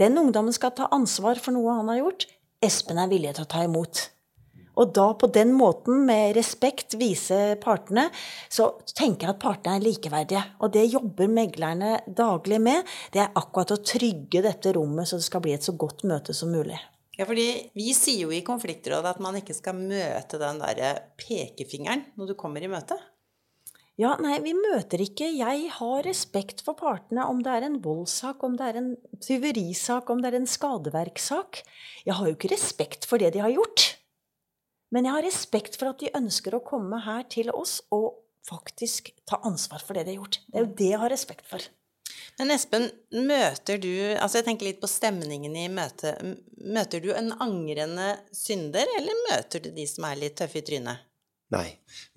Den 0.04 0.20
ungdommen 0.20 0.52
skal 0.52 0.76
ta 0.76 0.92
ansvar 0.92 1.40
for 1.40 1.56
noe 1.56 1.80
han 1.80 1.94
har 1.94 2.04
gjort. 2.04 2.28
Espen 2.60 3.00
er 3.00 3.08
villig 3.08 3.38
til 3.38 3.48
å 3.48 3.54
ta 3.56 3.64
imot. 3.64 4.10
Og 4.80 4.94
da 4.96 5.08
på 5.20 5.28
den 5.34 5.52
måten, 5.58 6.06
med 6.08 6.36
respekt, 6.38 6.96
vise 7.00 7.58
partene, 7.64 8.08
så 8.50 8.70
tenker 8.96 9.28
jeg 9.28 9.36
at 9.36 9.42
partene 9.44 9.78
er 9.78 9.86
likeverdige. 9.86 10.44
Og 10.64 10.72
det 10.76 10.88
jobber 10.88 11.32
meglerne 11.32 11.98
daglig 12.08 12.62
med. 12.64 12.88
Det 13.12 13.24
er 13.24 13.36
akkurat 13.36 13.76
å 13.76 13.82
trygge 13.84 14.44
dette 14.46 14.74
rommet 14.78 15.10
så 15.10 15.20
det 15.20 15.28
skal 15.28 15.44
bli 15.44 15.56
et 15.58 15.68
så 15.68 15.76
godt 15.76 16.06
møte 16.08 16.36
som 16.38 16.54
mulig. 16.54 16.80
Ja, 17.20 17.28
fordi 17.28 17.48
vi 17.78 17.92
sier 17.94 18.26
jo 18.26 18.34
i 18.34 18.44
konfliktrådet 18.46 19.18
at 19.18 19.20
man 19.22 19.36
ikke 19.38 19.54
skal 19.54 19.78
møte 19.78 20.40
den 20.42 20.62
derre 20.64 20.94
pekefingeren 21.20 22.08
når 22.18 22.32
du 22.32 22.38
kommer 22.40 22.64
i 22.64 22.72
møte. 22.72 22.98
Ja, 24.00 24.16
nei, 24.24 24.38
vi 24.42 24.56
møter 24.56 25.02
ikke. 25.04 25.28
Jeg 25.36 25.68
har 25.76 26.06
respekt 26.08 26.64
for 26.66 26.80
partene, 26.80 27.28
om 27.30 27.44
det 27.44 27.52
er 27.54 27.68
en 27.68 27.82
voldssak, 27.84 28.42
om 28.48 28.56
det 28.58 28.70
er 28.72 28.80
en 28.80 28.94
tyverisak, 29.22 30.10
om 30.10 30.24
det 30.24 30.32
er 30.32 30.40
en 30.40 30.50
skadeverkssak. 30.50 31.60
Jeg 32.08 32.18
har 32.18 32.30
jo 32.30 32.38
ikke 32.38 32.54
respekt 32.56 33.06
for 33.06 33.22
det 33.22 33.34
de 33.36 33.44
har 33.44 33.54
gjort. 33.54 33.92
Men 34.92 35.08
jeg 35.08 35.16
har 35.16 35.26
respekt 35.26 35.78
for 35.80 35.92
at 35.92 36.02
de 36.04 36.12
ønsker 36.18 36.56
å 36.56 36.64
komme 36.66 37.00
her 37.06 37.24
til 37.32 37.52
oss 37.56 37.80
og 37.96 38.22
faktisk 38.48 39.12
ta 39.30 39.40
ansvar 39.48 39.84
for 39.86 39.96
det 39.96 40.08
de 40.08 40.16
har 40.16 40.24
gjort. 40.24 40.42
Det 40.48 40.60
er 40.60 40.66
jo 40.66 40.74
det 40.82 40.90
jeg 40.90 41.02
har 41.04 41.14
respekt 41.14 41.48
for. 41.48 41.64
Men 42.40 42.54
Espen, 42.56 42.88
møter 43.28 43.80
du 43.82 43.92
Altså 44.16 44.40
jeg 44.40 44.48
tenker 44.48 44.68
litt 44.68 44.82
på 44.82 44.90
stemningen 44.90 45.56
i 45.58 45.68
møtet. 45.72 46.20
Møter 46.62 47.04
du 47.04 47.12
en 47.14 47.32
angrende 47.44 48.14
synder, 48.36 48.88
eller 48.98 49.24
møter 49.30 49.64
du 49.64 49.72
de 49.76 49.86
som 49.90 50.08
er 50.10 50.20
litt 50.20 50.38
tøffe 50.40 50.62
i 50.62 50.66
trynet? 50.66 51.08
Nei. 51.52 51.68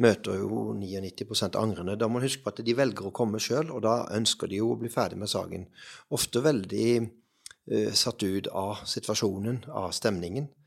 Møter 0.02 0.38
jo 0.38 0.72
99 0.78 1.58
angrende. 1.58 1.96
Da 1.98 2.08
må 2.08 2.18
man 2.18 2.26
huske 2.26 2.44
på 2.44 2.52
at 2.54 2.62
de 2.66 2.76
velger 2.78 3.08
å 3.08 3.14
komme 3.14 3.40
sjøl, 3.42 3.72
og 3.74 3.82
da 3.86 4.04
ønsker 4.14 4.50
de 4.50 4.60
jo 4.60 4.72
å 4.72 4.78
bli 4.78 4.90
ferdig 4.92 5.18
med 5.18 5.30
saken. 5.30 5.66
Ofte 6.14 6.42
veldig 6.44 6.88
uh, 7.02 7.90
satt 7.98 8.22
ut 8.22 8.50
av 8.54 8.84
situasjonen, 8.86 9.64
av 9.74 9.90
stemningen, 9.96 10.46
uh, 10.46 10.63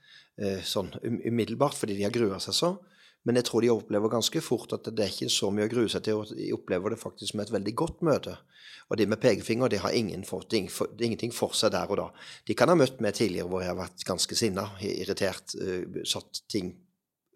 sånn 0.65 0.91
um, 1.01 1.17
umiddelbart, 1.25 1.77
fordi 1.77 1.97
de 1.97 2.05
har 2.05 2.13
grua 2.13 2.37
seg 2.43 2.55
så. 2.57 2.75
Men 3.27 3.35
jeg 3.39 3.47
tror 3.49 3.63
de 3.63 3.73
opplever 3.73 4.11
ganske 4.11 4.39
fort 4.39 4.71
at 4.77 4.87
det 4.87 5.03
er 5.03 5.11
ikke 5.11 5.31
så 5.33 5.49
mye 5.51 5.67
å 5.67 5.71
grue 5.71 5.91
seg 5.91 6.05
til. 6.05 6.21
og 6.21 6.29
De 6.31 6.47
opplever 6.55 6.93
det 6.93 7.01
faktisk 7.01 7.33
som 7.33 7.41
et 7.43 7.51
veldig 7.51 7.73
godt 7.75 8.03
møte. 8.07 8.37
Og 8.87 8.99
det 8.99 9.09
med 9.11 9.19
pekefinger 9.19 9.71
de 9.73 9.81
har 9.83 9.95
ingen 9.97 10.23
fått, 10.23 10.49
det 10.53 10.61
for, 10.71 10.93
ingenting 11.03 11.33
for 11.35 11.55
seg 11.57 11.73
der 11.75 11.91
og 11.91 11.99
da. 11.99 12.07
De 12.47 12.55
kan 12.55 12.71
ha 12.71 12.77
møtt 12.79 13.01
meg 13.03 13.17
tidligere 13.17 13.49
hvor 13.51 13.65
jeg 13.65 13.73
har 13.73 13.81
vært 13.81 14.05
ganske 14.07 14.37
sinna, 14.39 14.69
irritert, 14.79 15.57
uh, 15.59 15.99
satt 16.07 16.45
ting 16.47 16.71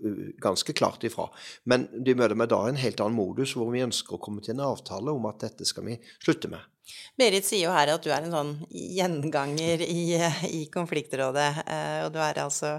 uh, 0.05 0.29
ganske 0.39 0.75
klart 0.77 1.03
ifra. 1.08 1.27
Men 1.67 1.89
de 1.91 2.15
møter 2.15 2.39
meg 2.39 2.53
da 2.53 2.62
i 2.63 2.72
en 2.72 2.79
helt 2.79 3.03
annen 3.03 3.20
modus, 3.20 3.58
hvor 3.60 3.74
vi 3.75 3.84
ønsker 3.84 4.15
å 4.15 4.24
komme 4.24 4.46
til 4.46 4.55
en 4.55 4.70
avtale 4.70 5.12
om 5.12 5.27
at 5.27 5.43
dette 5.43 5.67
skal 5.67 5.89
vi 5.89 6.00
slutte 6.22 6.53
med. 6.53 6.70
Berit 7.19 7.45
sier 7.47 7.67
jo 7.67 7.73
her 7.75 7.93
at 7.93 8.03
du 8.03 8.09
er 8.11 8.25
en 8.25 8.33
sånn 8.33 8.53
gjenganger 8.71 9.83
i, 9.85 10.03
i 10.50 10.61
konfliktrådet, 10.73 11.50
uh, 11.67 12.00
og 12.07 12.13
du 12.15 12.21
er 12.23 12.41
altså 12.43 12.77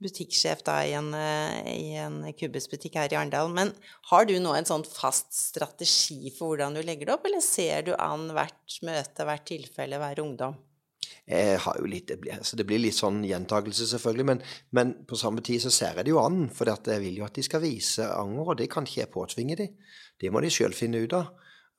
butikksjef 0.00 0.62
da 0.64 0.78
i 0.88 0.94
en, 0.96 1.10
eh, 1.12 1.66
i 1.68 1.90
en 2.00 2.22
Kubus-butikk 2.32 2.96
her 2.96 3.12
i 3.12 3.18
Arendal. 3.18 3.50
Men 3.52 3.74
har 4.10 4.24
du 4.24 4.32
nå 4.40 4.54
en 4.56 4.68
sånn 4.68 4.86
fast 4.88 5.34
strategi 5.36 6.32
for 6.36 6.54
hvordan 6.54 6.78
du 6.78 6.80
legger 6.80 7.10
det 7.10 7.16
opp, 7.18 7.28
eller 7.28 7.44
ser 7.44 7.84
du 7.88 7.92
an 7.98 8.30
hvert 8.32 8.80
møte, 8.86 9.28
hvert 9.28 9.46
tilfelle, 9.50 10.00
hver 10.00 10.22
ungdom? 10.24 10.56
Jeg 11.30 11.60
har 11.62 11.76
jo 11.78 11.86
litt, 11.86 12.08
det, 12.08 12.16
blir, 12.22 12.38
altså 12.40 12.56
det 12.58 12.64
blir 12.66 12.80
litt 12.80 12.96
sånn 12.96 13.20
gjentakelse, 13.22 13.86
selvfølgelig, 13.92 14.26
men, 14.32 14.40
men, 14.74 14.94
på 15.06 15.18
samme 15.20 15.44
tid 15.46 15.62
så 15.62 15.70
ser 15.74 16.00
jeg 16.00 16.08
det 16.08 16.14
jo 16.14 16.22
an. 16.22 16.48
For 16.54 16.66
jeg 16.66 17.04
vil 17.04 17.20
jo 17.20 17.26
at 17.28 17.36
de 17.36 17.44
skal 17.46 17.62
vise 17.62 18.08
anger, 18.08 18.48
og 18.48 18.58
det 18.58 18.70
kan 18.72 18.88
ikke 18.88 19.04
jeg 19.04 19.12
påtvinge 19.14 19.58
dem. 19.60 19.76
Det 20.20 20.32
må 20.32 20.42
de 20.42 20.50
sjøl 20.52 20.74
finne 20.76 21.04
ut 21.04 21.14
av. 21.16 21.30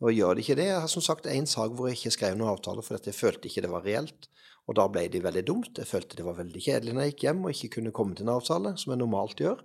Og 0.01 0.15
gjør 0.15 0.35
det 0.35 0.43
ikke 0.45 0.57
det 0.57 0.67
Jeg 0.67 0.81
har 0.81 0.89
som 0.89 1.03
sagt 1.05 1.27
en 1.29 1.49
sak 1.49 1.73
hvor 1.77 1.89
jeg 1.89 1.99
ikke 1.99 2.15
skrev 2.17 2.37
noen 2.37 2.55
avtale 2.55 2.83
fordi 2.85 3.11
jeg 3.11 3.17
følte 3.17 3.49
ikke 3.49 3.65
det 3.65 3.73
var 3.73 3.85
reelt. 3.85 4.29
Og 4.69 4.77
da 4.77 4.85
ble 4.91 5.07
det 5.11 5.23
veldig 5.23 5.43
dumt. 5.45 5.77
Jeg 5.77 5.89
følte 5.89 6.17
det 6.17 6.25
var 6.25 6.37
veldig 6.37 6.61
kjedelig 6.61 6.93
når 6.95 7.05
jeg 7.05 7.13
gikk 7.13 7.25
hjem 7.27 7.43
og 7.45 7.53
ikke 7.53 7.75
kunne 7.77 7.93
komme 7.95 8.17
til 8.17 8.27
en 8.27 8.35
avtale, 8.35 8.73
som 8.77 8.93
jeg 8.93 9.01
normalt 9.01 9.41
gjør. 9.41 9.61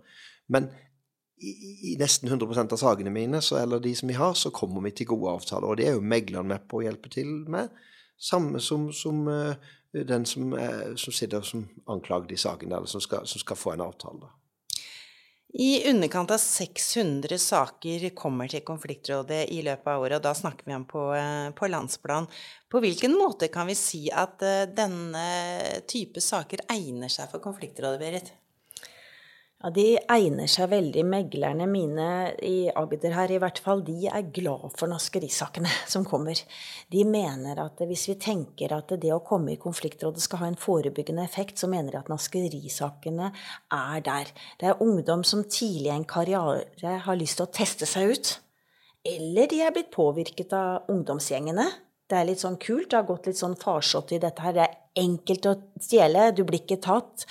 Men 0.53 0.71
i, 1.37 1.53
i 1.93 1.97
nesten 2.01 2.31
100% 2.33 2.73
av 2.73 2.81
sakene 2.81 3.13
mine, 3.13 3.43
så, 3.45 3.59
eller 3.61 3.83
de 3.83 3.93
som 3.97 4.09
vi 4.09 4.17
har, 4.17 4.33
så 4.39 4.53
kommer 4.55 4.85
vi 4.87 4.95
til 4.97 5.11
gode 5.13 5.37
avtaler. 5.37 5.69
Og 5.69 5.81
det 5.81 5.89
er 5.91 5.99
jo 5.99 6.05
megleren 6.05 6.49
med 6.49 6.65
på 6.69 6.81
å 6.81 6.87
hjelpe 6.87 7.13
til 7.13 7.29
med. 7.53 7.75
Samme 8.17 8.63
som, 8.65 8.89
som 8.97 9.27
uh, 9.29 9.53
den 9.93 10.25
som, 10.29 10.55
uh, 10.57 10.97
som, 10.97 11.13
sitter 11.13 11.45
som 11.45 11.67
anklagd 11.93 12.33
i 12.33 12.41
saken, 12.41 12.73
eller 12.73 12.89
som 12.89 13.05
skal, 13.05 13.29
som 13.29 13.43
skal 13.43 13.61
få 13.61 13.75
en 13.75 13.85
avtale. 13.85 14.33
I 15.59 15.89
underkant 15.91 16.31
av 16.31 16.41
600 16.43 17.39
saker 17.41 18.03
kommer 18.19 18.51
til 18.53 18.61
konfliktrådet 18.67 19.47
i 19.55 19.63
løpet 19.65 19.89
av 19.89 20.03
året, 20.03 20.19
og 20.19 20.27
da 20.27 20.35
snakker 20.37 20.69
vi 20.69 20.75
om 20.77 20.85
på, 20.85 21.05
eh, 21.17 21.49
på 21.57 21.71
landsplan. 21.73 22.29
På 22.69 22.83
hvilken 22.85 23.17
måte 23.17 23.49
kan 23.49 23.67
vi 23.67 23.75
si 23.75 24.11
at 24.13 24.43
eh, 24.45 24.67
denne 24.69 25.23
type 25.89 26.21
saker 26.21 26.67
egner 26.69 27.09
seg 27.09 27.31
for 27.33 27.41
konfliktrådet, 27.41 28.03
Berit? 28.03 28.35
Ja, 29.65 29.71
De 29.73 29.85
egner 30.13 30.51
seg 30.53 30.69
veldig. 30.69 31.03
Meglerne 31.09 31.67
mine 31.71 32.09
i 32.45 32.69
Agder 32.77 33.15
her 33.17 33.33
i 33.33 33.39
hvert 33.41 33.61
fall, 33.65 33.81
de 33.87 34.05
er 34.11 34.29
glad 34.37 34.75
for 34.77 34.91
naskerisakene 34.93 35.71
som 35.93 36.05
kommer. 36.05 36.37
De 36.93 37.05
mener 37.09 37.63
at 37.65 37.81
hvis 37.89 38.05
vi 38.11 38.19
tenker 38.21 38.75
at 38.77 38.93
det 39.01 39.13
å 39.15 39.23
komme 39.25 39.55
i 39.55 39.61
konfliktrådet 39.61 40.23
skal 40.23 40.43
ha 40.43 40.51
en 40.51 40.61
forebyggende 40.61 41.25
effekt, 41.25 41.57
så 41.59 41.71
mener 41.73 41.95
de 41.95 42.03
at 42.03 42.13
naskerisakene 42.13 43.33
er 43.73 44.05
der. 44.05 44.35
Det 44.61 44.69
er 44.71 44.85
ungdom 44.85 45.25
som 45.25 45.47
tidlig 45.49 45.89
i 45.89 45.97
en 45.97 46.09
karriere 46.09 46.99
har 47.07 47.19
lyst 47.19 47.41
til 47.41 47.49
å 47.49 47.55
teste 47.57 47.89
seg 47.89 48.13
ut. 48.13 48.37
Eller 49.07 49.49
de 49.49 49.63
er 49.63 49.73
blitt 49.73 49.93
påvirket 49.95 50.53
av 50.57 50.91
ungdomsgjengene 50.93 51.69
det 52.11 52.19
er 52.19 52.27
litt 52.29 52.43
sånn 52.43 52.59
kult. 52.63 52.91
Det 52.91 52.99
har 53.01 53.07
gått 53.09 53.27
litt 53.27 53.39
sånn 53.39 53.57
farsott 53.59 54.13
i 54.15 54.21
dette 54.23 54.43
her. 54.45 54.55
Det 54.55 54.63
er 54.63 55.03
enkelt 55.03 55.49
å 55.51 55.55
stjele. 55.83 56.29
Du 56.37 56.45
blir 56.47 56.63
ikke 56.63 56.79
tatt. 56.83 57.27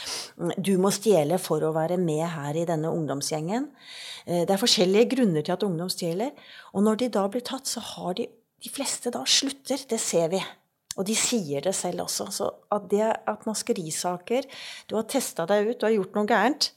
Du 0.57 0.73
må 0.81 0.91
stjele 0.93 1.39
for 1.41 1.63
å 1.63 1.71
være 1.75 1.97
med 2.01 2.25
her 2.33 2.59
i 2.59 2.65
denne 2.67 2.91
ungdomsgjengen. 2.91 3.69
Eh, 4.25 4.43
det 4.43 4.51
er 4.51 4.61
forskjellige 4.61 5.13
grunner 5.15 5.45
til 5.45 5.55
at 5.55 5.63
ungdom 5.67 5.91
stjeler. 5.91 6.35
Og 6.73 6.83
når 6.83 7.01
de 7.03 7.09
da 7.15 7.25
blir 7.31 7.45
tatt, 7.45 7.67
så 7.67 7.83
har 7.95 8.19
de 8.19 8.29
De 8.65 8.69
fleste 8.71 9.11
da 9.11 9.19
slutter. 9.27 9.77
Det 9.85 9.99
ser 9.99 10.29
vi. 10.31 10.39
Og 10.97 11.05
de 11.05 11.13
sier 11.13 11.61
det 11.61 11.75
selv 11.75 12.05
også. 12.05 12.25
Så 12.31 12.47
at, 12.71 12.87
det, 12.89 13.03
at 13.03 13.43
maskerisaker 13.45 14.47
Du 14.87 14.95
har 14.95 15.03
testa 15.03 15.45
deg 15.45 15.69
ut, 15.69 15.79
du 15.79 15.85
har 15.85 15.93
gjort 15.93 16.15
noe 16.15 16.25
gærent, 16.25 16.71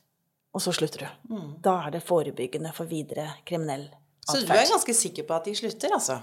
og 0.53 0.61
så 0.61 0.75
slutter 0.75 1.07
du. 1.07 1.35
Mm. 1.35 1.51
Da 1.65 1.79
er 1.87 1.95
det 1.95 2.03
forebyggende 2.05 2.75
for 2.77 2.91
videre 2.91 3.31
kriminell 3.47 3.87
atferd. 3.89 4.43
Så 4.43 4.43
du 4.43 4.53
er 4.53 4.73
ganske 4.75 4.97
sikker 5.01 5.29
på 5.29 5.39
at 5.39 5.49
de 5.49 5.55
slutter, 5.55 5.95
altså? 5.95 6.19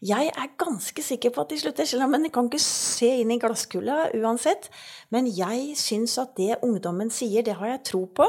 Jeg 0.00 0.30
er 0.32 0.52
ganske 0.56 1.02
sikker 1.04 1.32
på 1.34 1.42
at 1.42 1.50
de 1.52 1.58
slutter, 1.60 1.84
selv 1.84 2.06
om 2.06 2.14
en 2.16 2.30
kan 2.32 2.46
ikke 2.48 2.62
se 2.64 3.10
inn 3.20 3.34
i 3.34 3.40
glasskula 3.40 4.06
uansett. 4.16 4.70
Men 5.12 5.28
jeg 5.28 5.74
syns 5.76 6.16
at 6.22 6.32
det 6.40 6.56
ungdommen 6.64 7.12
sier, 7.12 7.44
det 7.44 7.58
har 7.60 7.74
jeg 7.74 7.84
tro 7.90 8.06
på. 8.08 8.24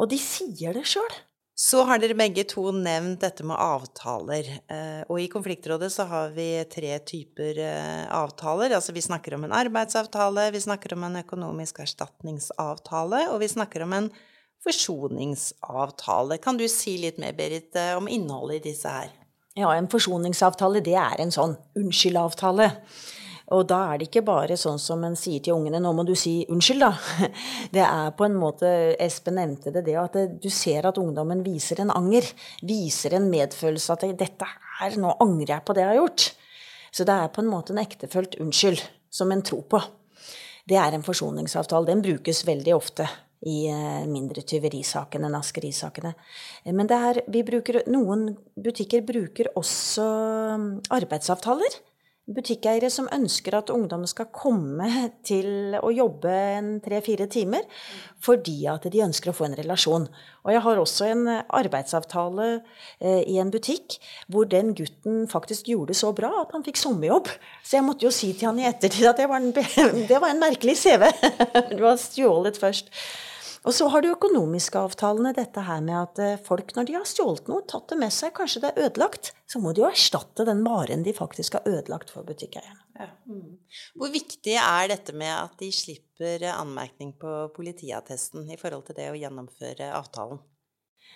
Og 0.00 0.08
de 0.08 0.16
sier 0.16 0.72
det 0.72 0.86
sjøl. 0.88 1.20
Så 1.52 1.82
har 1.84 2.00
dere 2.00 2.16
begge 2.16 2.46
to 2.48 2.70
nevnt 2.72 3.20
dette 3.20 3.44
med 3.44 3.60
avtaler. 3.60 4.48
Eh, 4.72 5.02
og 5.04 5.20
i 5.20 5.28
konfliktrådet 5.30 5.92
så 5.92 6.08
har 6.08 6.32
vi 6.32 6.48
tre 6.72 6.96
typer 7.04 7.60
eh, 7.60 8.08
avtaler. 8.08 8.72
Altså 8.72 8.96
vi 8.96 9.04
snakker 9.04 9.36
om 9.36 9.44
en 9.44 9.54
arbeidsavtale, 9.60 10.48
vi 10.56 10.64
snakker 10.64 10.96
om 10.96 11.04
en 11.10 11.20
økonomisk 11.20 11.82
erstatningsavtale, 11.84 13.26
og 13.34 13.42
vi 13.44 13.52
snakker 13.52 13.84
om 13.84 13.98
en 14.00 14.08
forsoningsavtale. 14.64 16.40
Kan 16.40 16.56
du 16.56 16.64
si 16.72 16.96
litt 17.04 17.20
mer, 17.20 17.36
Berit, 17.36 17.76
eh, 17.76 17.98
om 18.00 18.08
innholdet 18.08 18.62
i 18.62 18.70
disse 18.72 18.96
her? 18.96 19.12
Ja, 19.52 19.74
en 19.76 19.88
forsoningsavtale, 19.92 20.80
det 20.80 20.94
er 20.96 21.20
en 21.20 21.32
sånn 21.32 21.58
unnskyld-avtale. 21.76 22.70
Og 23.52 23.66
da 23.68 23.82
er 23.90 23.98
det 24.00 24.06
ikke 24.06 24.22
bare 24.24 24.56
sånn 24.56 24.78
som 24.80 25.02
en 25.04 25.16
sier 25.18 25.42
til 25.44 25.58
ungene 25.58 25.76
'nå 25.76 25.90
må 25.92 26.06
du 26.08 26.14
si 26.16 26.46
unnskyld', 26.48 26.80
da. 26.80 26.92
Det 27.76 27.82
er 27.84 28.14
på 28.16 28.24
en 28.24 28.38
måte 28.40 28.96
Espen 28.96 29.36
nevnte 29.36 29.72
det, 29.74 29.84
det 29.84 29.96
at 30.00 30.16
du 30.40 30.48
ser 30.48 30.86
at 30.88 30.96
ungdommen 30.96 31.44
viser 31.44 31.82
en 31.82 31.90
anger. 31.90 32.24
Viser 32.62 33.12
en 33.18 33.28
medfølelse 33.28 33.92
at 33.92 34.06
'dette 34.16 34.48
her, 34.78 34.96
nå 34.96 35.16
angrer 35.20 35.58
jeg 35.58 35.64
på 35.66 35.74
det 35.74 35.84
jeg 35.84 35.90
har 35.90 36.00
gjort'. 36.00 36.32
Så 36.92 37.04
det 37.04 37.12
er 37.12 37.28
på 37.28 37.42
en 37.42 37.52
måte 37.52 37.72
en 37.72 37.84
ektefølt 37.84 38.40
unnskyld 38.40 38.80
som 39.10 39.32
en 39.32 39.42
tror 39.42 39.68
på. 39.68 39.82
Det 40.66 40.76
er 40.76 40.94
en 40.94 41.02
forsoningsavtale. 41.02 41.86
Den 41.86 42.02
brukes 42.02 42.46
veldig 42.46 42.74
ofte 42.74 43.08
i 43.42 43.66
eh, 43.70 44.02
mindre 44.06 44.44
tyverisakene, 44.46 45.30
naskerisakene. 45.32 46.12
askerisakene. 46.14 46.74
men 46.76 46.90
er, 46.94 47.22
bruker, 47.46 47.82
noen 47.90 48.36
butikker 48.54 49.02
bruker 49.06 49.50
også 49.58 50.06
mm, 50.58 50.68
arbeidsavtaler. 50.94 51.80
Butikkeiere 52.22 52.86
som 52.86 53.08
ønsker 53.10 53.56
at 53.58 53.70
ungdom 53.74 54.04
skal 54.06 54.28
komme 54.30 54.86
til 55.28 55.74
å 55.74 55.90
jobbe 55.90 56.30
en 56.30 56.68
tre-fire 56.84 57.26
timer 57.26 57.66
fordi 58.22 58.60
at 58.70 58.86
de 58.86 59.02
ønsker 59.02 59.32
å 59.32 59.34
få 59.34 59.48
en 59.48 59.56
relasjon. 59.58 60.04
Og 60.46 60.52
jeg 60.54 60.62
har 60.62 60.78
også 60.78 61.08
en 61.10 61.24
arbeidsavtale 61.42 62.46
eh, 63.02 63.24
i 63.26 63.40
en 63.42 63.50
butikk 63.50 63.98
hvor 64.30 64.46
den 64.46 64.70
gutten 64.78 65.26
faktisk 65.26 65.72
gjorde 65.72 65.90
det 65.90 65.98
så 65.98 66.12
bra 66.14 66.30
at 66.44 66.54
han 66.54 66.62
fikk 66.62 66.78
sommerjobb. 66.78 67.32
Så 67.66 67.80
jeg 67.80 67.88
måtte 67.88 68.06
jo 68.06 68.14
si 68.14 68.30
til 68.36 68.52
han 68.52 68.62
i 68.62 68.70
ettertid 68.70 69.10
at 69.10 69.18
var 69.26 69.42
en, 69.42 69.50
det 70.12 70.22
var 70.22 70.30
en 70.30 70.46
merkelig 70.46 70.78
CV. 70.78 71.08
Du 71.74 71.82
har 71.88 71.98
stjålet 71.98 72.62
først. 72.62 72.94
Og 73.62 73.74
så 73.76 73.86
har 73.92 74.02
du 74.02 74.10
økonomiske 74.10 74.80
avtalene, 74.80 75.30
dette 75.36 75.62
her 75.62 75.82
med 75.84 75.94
at 75.94 76.20
eh, 76.22 76.40
folk, 76.42 76.74
når 76.74 76.88
de 76.88 76.96
har 76.98 77.06
stjålet 77.06 77.50
noe, 77.50 77.62
tatt 77.70 77.92
det 77.92 77.98
med 78.00 78.14
seg, 78.14 78.32
kanskje 78.34 78.64
det 78.64 78.72
er 78.72 78.88
ødelagt, 78.88 79.30
så 79.46 79.62
må 79.62 79.72
de 79.72 79.84
jo 79.84 79.90
erstatte 79.90 80.46
den 80.48 80.64
varen 80.66 81.04
de 81.06 81.14
faktisk 81.14 81.58
har 81.58 81.68
ødelagt 81.70 82.10
for 82.10 82.26
butikkeieren. 82.26 82.80
Ja. 82.98 83.08
Mm. 83.30 83.58
Hvor 83.98 84.10
viktig 84.12 84.56
er 84.58 84.90
dette 84.90 85.14
med 85.16 85.30
at 85.30 85.54
de 85.62 85.70
slipper 85.74 86.42
anmerkning 86.52 87.14
på 87.18 87.36
politiattesten 87.54 88.50
i 88.50 88.58
forhold 88.60 88.88
til 88.88 88.98
det 88.98 89.12
å 89.12 89.18
gjennomføre 89.20 89.92
avtalen? 89.94 90.42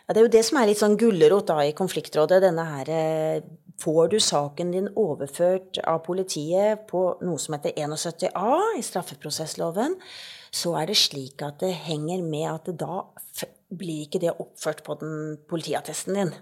Ja, 0.07 0.15
det 0.15 0.21
er 0.21 0.27
jo 0.29 0.35
det 0.37 0.45
som 0.47 0.59
er 0.61 0.69
litt 0.71 0.79
sånn 0.79 0.99
gulrot 1.01 1.51
i 1.65 1.73
konfliktrådet. 1.77 2.43
Denne 2.45 2.67
her 2.71 2.91
eh, 2.95 3.47
Får 3.77 4.07
du 4.09 4.17
saken 4.23 4.71
din 4.73 4.87
overført 4.97 5.77
av 5.85 5.99
politiet 6.07 6.87
på 6.89 7.01
noe 7.21 7.37
som 7.37 7.59
heter 7.59 7.75
71A 7.77 8.79
i 8.79 8.81
straffeprosessloven, 8.81 9.99
så 10.49 10.73
er 10.81 10.89
det 10.89 10.97
slik 10.97 11.45
at 11.45 11.61
det 11.61 11.75
henger 11.85 12.23
med 12.25 12.47
at 12.55 12.71
da 12.81 13.03
blir 13.69 14.07
ikke 14.07 14.23
det 14.23 14.33
oppført 14.33 14.81
på 14.87 14.97
den 15.03 15.37
politiattesten 15.51 16.17
din. 16.17 16.33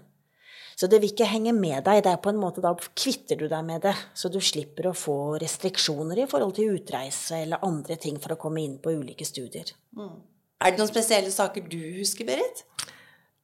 Så 0.79 0.87
det 0.91 1.01
vil 1.01 1.11
ikke 1.11 1.27
henge 1.27 1.51
med 1.55 1.83
deg. 1.83 2.05
Det 2.05 2.13
er 2.13 2.23
på 2.23 2.31
en 2.31 2.39
måte, 2.39 2.63
Da 2.63 2.71
kvitter 2.75 3.35
du 3.35 3.47
deg 3.47 3.63
med 3.67 3.83
det. 3.83 3.95
Så 4.13 4.31
du 4.31 4.39
slipper 4.39 4.87
å 4.87 4.95
få 4.95 5.35
restriksjoner 5.39 6.23
i 6.23 6.27
forhold 6.31 6.55
til 6.55 6.75
utreise 6.75 7.43
eller 7.43 7.63
andre 7.63 7.95
ting 7.95 8.19
for 8.19 8.35
å 8.35 8.39
komme 8.39 8.63
inn 8.63 8.79
på 8.79 8.95
ulike 8.95 9.27
studier. 9.27 9.71
Mm. 9.95 10.19
Er 10.63 10.71
det 10.71 10.79
noen 10.79 10.91
spesielle 10.91 11.31
saker 11.31 11.67
du 11.67 11.79
husker, 11.99 12.27
Berit? 12.27 12.63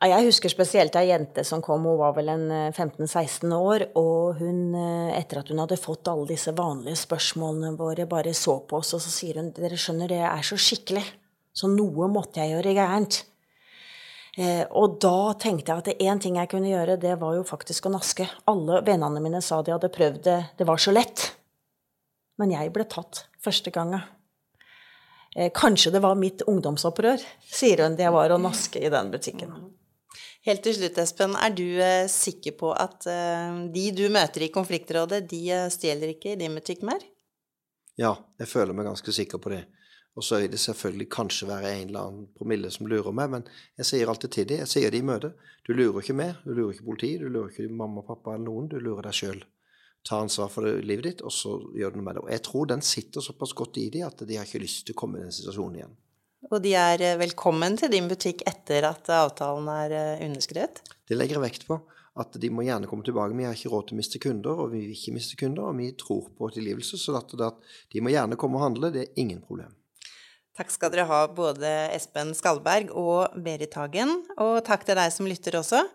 Jeg 0.01 0.25
husker 0.25 0.49
spesielt 0.49 0.95
ei 0.97 1.11
jente 1.11 1.43
som 1.45 1.61
kom, 1.61 1.83
hun 1.85 1.99
var 1.99 2.15
vel 2.15 2.31
en 2.33 2.47
15-16 2.73 3.51
år, 3.53 3.83
og 4.01 4.39
hun, 4.39 4.73
etter 5.13 5.43
at 5.43 5.51
hun 5.53 5.61
hadde 5.61 5.77
fått 5.77 6.09
alle 6.09 6.25
disse 6.31 6.55
vanlige 6.57 7.03
spørsmålene 7.03 7.75
våre, 7.77 8.07
bare 8.09 8.33
så 8.33 8.55
på 8.65 8.79
oss, 8.79 8.95
og 8.97 9.03
så 9.03 9.13
sier 9.13 9.37
hun 9.37 9.51
dere 9.53 9.77
skjønner, 9.77 10.09
det 10.09 10.23
er 10.25 10.47
så 10.47 10.57
skikkelig, 10.57 11.03
så 11.53 11.69
noe 11.69 12.09
måtte 12.09 12.41
jeg 12.41 12.55
gjøre 12.55 12.73
gærent. 12.79 13.19
Eh, 14.39 14.63
og 14.79 14.95
da 15.03 15.33
tenkte 15.39 15.73
jeg 15.73 15.83
at 15.83 16.03
én 16.05 16.21
ting 16.23 16.37
jeg 16.39 16.49
kunne 16.53 16.71
gjøre, 16.71 16.95
det 17.01 17.17
var 17.19 17.35
jo 17.35 17.43
faktisk 17.47 17.87
å 17.87 17.93
naske. 17.97 18.27
Alle 18.47 18.79
vennene 18.87 19.23
mine 19.23 19.41
sa 19.43 19.59
de 19.61 19.73
hadde 19.75 19.91
prøvd 19.91 20.23
det, 20.27 20.39
det 20.57 20.67
var 20.67 20.79
så 20.79 20.93
lett. 20.95 21.27
Men 22.39 22.53
jeg 22.55 22.71
ble 22.73 22.87
tatt 22.89 23.25
første 23.43 23.73
gangen. 23.75 24.01
Eh, 25.35 25.51
kanskje 25.55 25.91
det 25.91 26.03
var 26.03 26.15
mitt 26.19 26.45
ungdomsopprør, 26.47 27.23
sier 27.43 27.83
hun, 27.83 27.99
det 27.99 28.07
var 28.11 28.31
å 28.31 28.39
naske 28.39 28.79
i 28.79 28.91
den 28.91 29.11
butikken. 29.11 29.51
Helt 30.47 30.63
til 30.65 30.73
slutt, 30.73 30.97
Espen, 30.97 31.35
er 31.37 31.53
du 31.53 31.67
eh, 31.77 32.07
sikker 32.09 32.55
på 32.57 32.71
at 32.73 33.05
eh, 33.09 33.59
de 33.73 33.83
du 33.93 34.07
møter 34.09 34.47
i 34.47 34.53
konfliktrådet, 34.53 35.27
de 35.29 35.41
eh, 35.53 35.67
stjeler 35.69 36.15
ikke 36.15 36.33
i 36.33 36.39
din 36.39 36.55
butikk 36.57 36.81
mer? 36.87 37.03
Ja, 37.99 38.15
jeg 38.41 38.49
føler 38.49 38.73
meg 38.73 38.89
ganske 38.89 39.13
sikker 39.13 39.37
på 39.37 39.51
det. 39.53 39.61
Og 40.17 40.25
så 40.25 40.41
vil 40.41 40.49
det 40.51 40.59
selvfølgelig 40.59 41.07
kanskje 41.13 41.47
være 41.47 41.69
en 41.75 41.91
eller 41.91 42.07
annen 42.07 42.25
promille 42.35 42.71
som 42.73 42.89
lurer 42.89 43.13
meg, 43.15 43.29
men 43.31 43.45
jeg 43.79 43.87
sier 43.91 44.09
alltid 44.11 44.33
til 44.33 44.49
dem, 44.49 44.63
jeg 44.65 44.73
sier 44.73 44.91
det 44.91 44.99
i 44.99 45.05
møte, 45.07 45.31
du 45.67 45.71
lurer 45.77 46.01
ikke 46.01 46.17
meg, 46.17 46.41
du 46.43 46.55
lurer 46.57 46.73
ikke 46.73 46.89
politiet, 46.89 47.21
du 47.21 47.29
lurer 47.29 47.53
ikke 47.53 47.69
mamma, 47.69 48.03
pappa 48.07 48.33
eller 48.33 48.49
noen, 48.49 48.67
du 48.71 48.79
lurer 48.81 49.07
deg 49.07 49.19
sjøl. 49.21 49.43
Ta 50.09 50.23
ansvar 50.25 50.49
for 50.49 50.65
livet 50.81 51.05
ditt, 51.05 51.21
og 51.21 51.31
så 51.31 51.53
gjør 51.77 51.93
du 51.93 52.01
noe 52.01 52.09
med 52.09 52.17
det. 52.17 52.25
Og 52.25 52.33
jeg 52.33 52.43
tror 52.49 52.71
den 52.73 52.81
sitter 52.81 53.21
såpass 53.21 53.53
godt 53.53 53.77
i 53.77 53.91
dem 53.93 54.09
at 54.09 54.25
de 54.25 54.41
har 54.41 54.49
ikke 54.49 54.63
lyst 54.65 54.87
til 54.87 54.97
å 54.97 55.03
komme 55.03 55.21
i 55.21 55.27
den 55.27 55.37
situasjonen 55.37 55.83
igjen. 55.83 55.99
Og 56.49 56.61
de 56.63 56.71
er 56.73 57.01
eh, 57.05 57.17
velkommen 57.21 57.75
til 57.77 57.91
din 57.93 58.07
butikk 58.09 58.41
etter 58.49 58.87
at 58.87 59.09
avtalen 59.13 59.67
er 59.69 59.93
eh, 59.93 60.23
underskrevet? 60.25 60.81
Det 61.05 61.17
legger 61.17 61.37
jeg 61.37 61.45
vekt 61.45 61.67
på. 61.69 61.77
At 62.21 62.33
de 62.41 62.49
må 62.51 62.65
gjerne 62.65 62.89
komme 62.89 63.05
tilbake. 63.07 63.35
Vi 63.37 63.45
har 63.45 63.55
ikke 63.55 63.69
råd 63.71 63.85
til 63.87 63.95
å 63.95 63.99
miste 64.01 64.19
kunder, 64.19 64.63
og 64.63 64.73
vi 64.73 64.81
vil 64.87 64.95
ikke 64.97 65.13
miste 65.15 65.37
kunder. 65.39 65.69
Og 65.69 65.77
vi 65.77 65.91
tror 65.99 66.25
på 66.35 66.49
tilgivelse, 66.51 66.97
så 66.99 67.15
at, 67.19 67.35
de 67.93 68.03
må 68.03 68.11
gjerne 68.11 68.39
komme 68.41 68.59
og 68.59 68.65
handle. 68.65 68.89
Det 68.91 69.05
er 69.05 69.21
ingen 69.21 69.39
problem. 69.45 69.71
Takk 70.57 70.73
skal 70.73 70.91
dere 70.91 71.05
ha, 71.07 71.21
både 71.31 71.69
Espen 71.95 72.33
Skalberg 72.35 72.91
og 72.99 73.37
Berit 73.45 73.77
Hagen. 73.79 74.17
Og 74.41 74.59
takk 74.67 74.83
til 74.87 74.99
deg 74.99 75.13
som 75.13 75.29
lytter 75.29 75.61
også. 75.61 75.85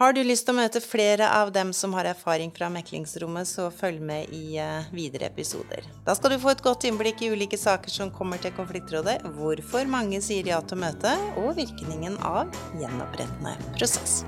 Har 0.00 0.14
du 0.16 0.22
lyst 0.24 0.46
til 0.48 0.54
å 0.54 0.56
møte 0.56 0.80
flere 0.80 1.26
av 1.36 1.50
dem 1.52 1.74
som 1.76 1.92
har 1.92 2.06
erfaring 2.08 2.48
fra 2.56 2.70
meklingsrommet, 2.72 3.44
så 3.44 3.66
følg 3.68 4.00
med 4.00 4.32
i 4.32 4.56
eh, 4.56 4.86
videre 4.96 5.28
episoder. 5.28 5.84
Da 6.06 6.14
skal 6.16 6.32
du 6.32 6.38
få 6.40 6.54
et 6.54 6.62
godt 6.64 6.86
innblikk 6.88 7.20
i 7.20 7.28
ulike 7.28 7.60
saker 7.60 7.92
som 7.92 8.08
kommer 8.14 8.40
til 8.40 8.54
konfliktrådet, 8.56 9.18
hvorfor 9.36 9.84
mange 9.92 10.22
sier 10.24 10.48
ja 10.48 10.62
til 10.64 10.80
å 10.80 10.86
møte, 10.86 11.12
og 11.42 11.52
virkningen 11.60 12.16
av 12.24 12.48
gjenopprettende 12.80 13.58
prosess. 13.76 14.22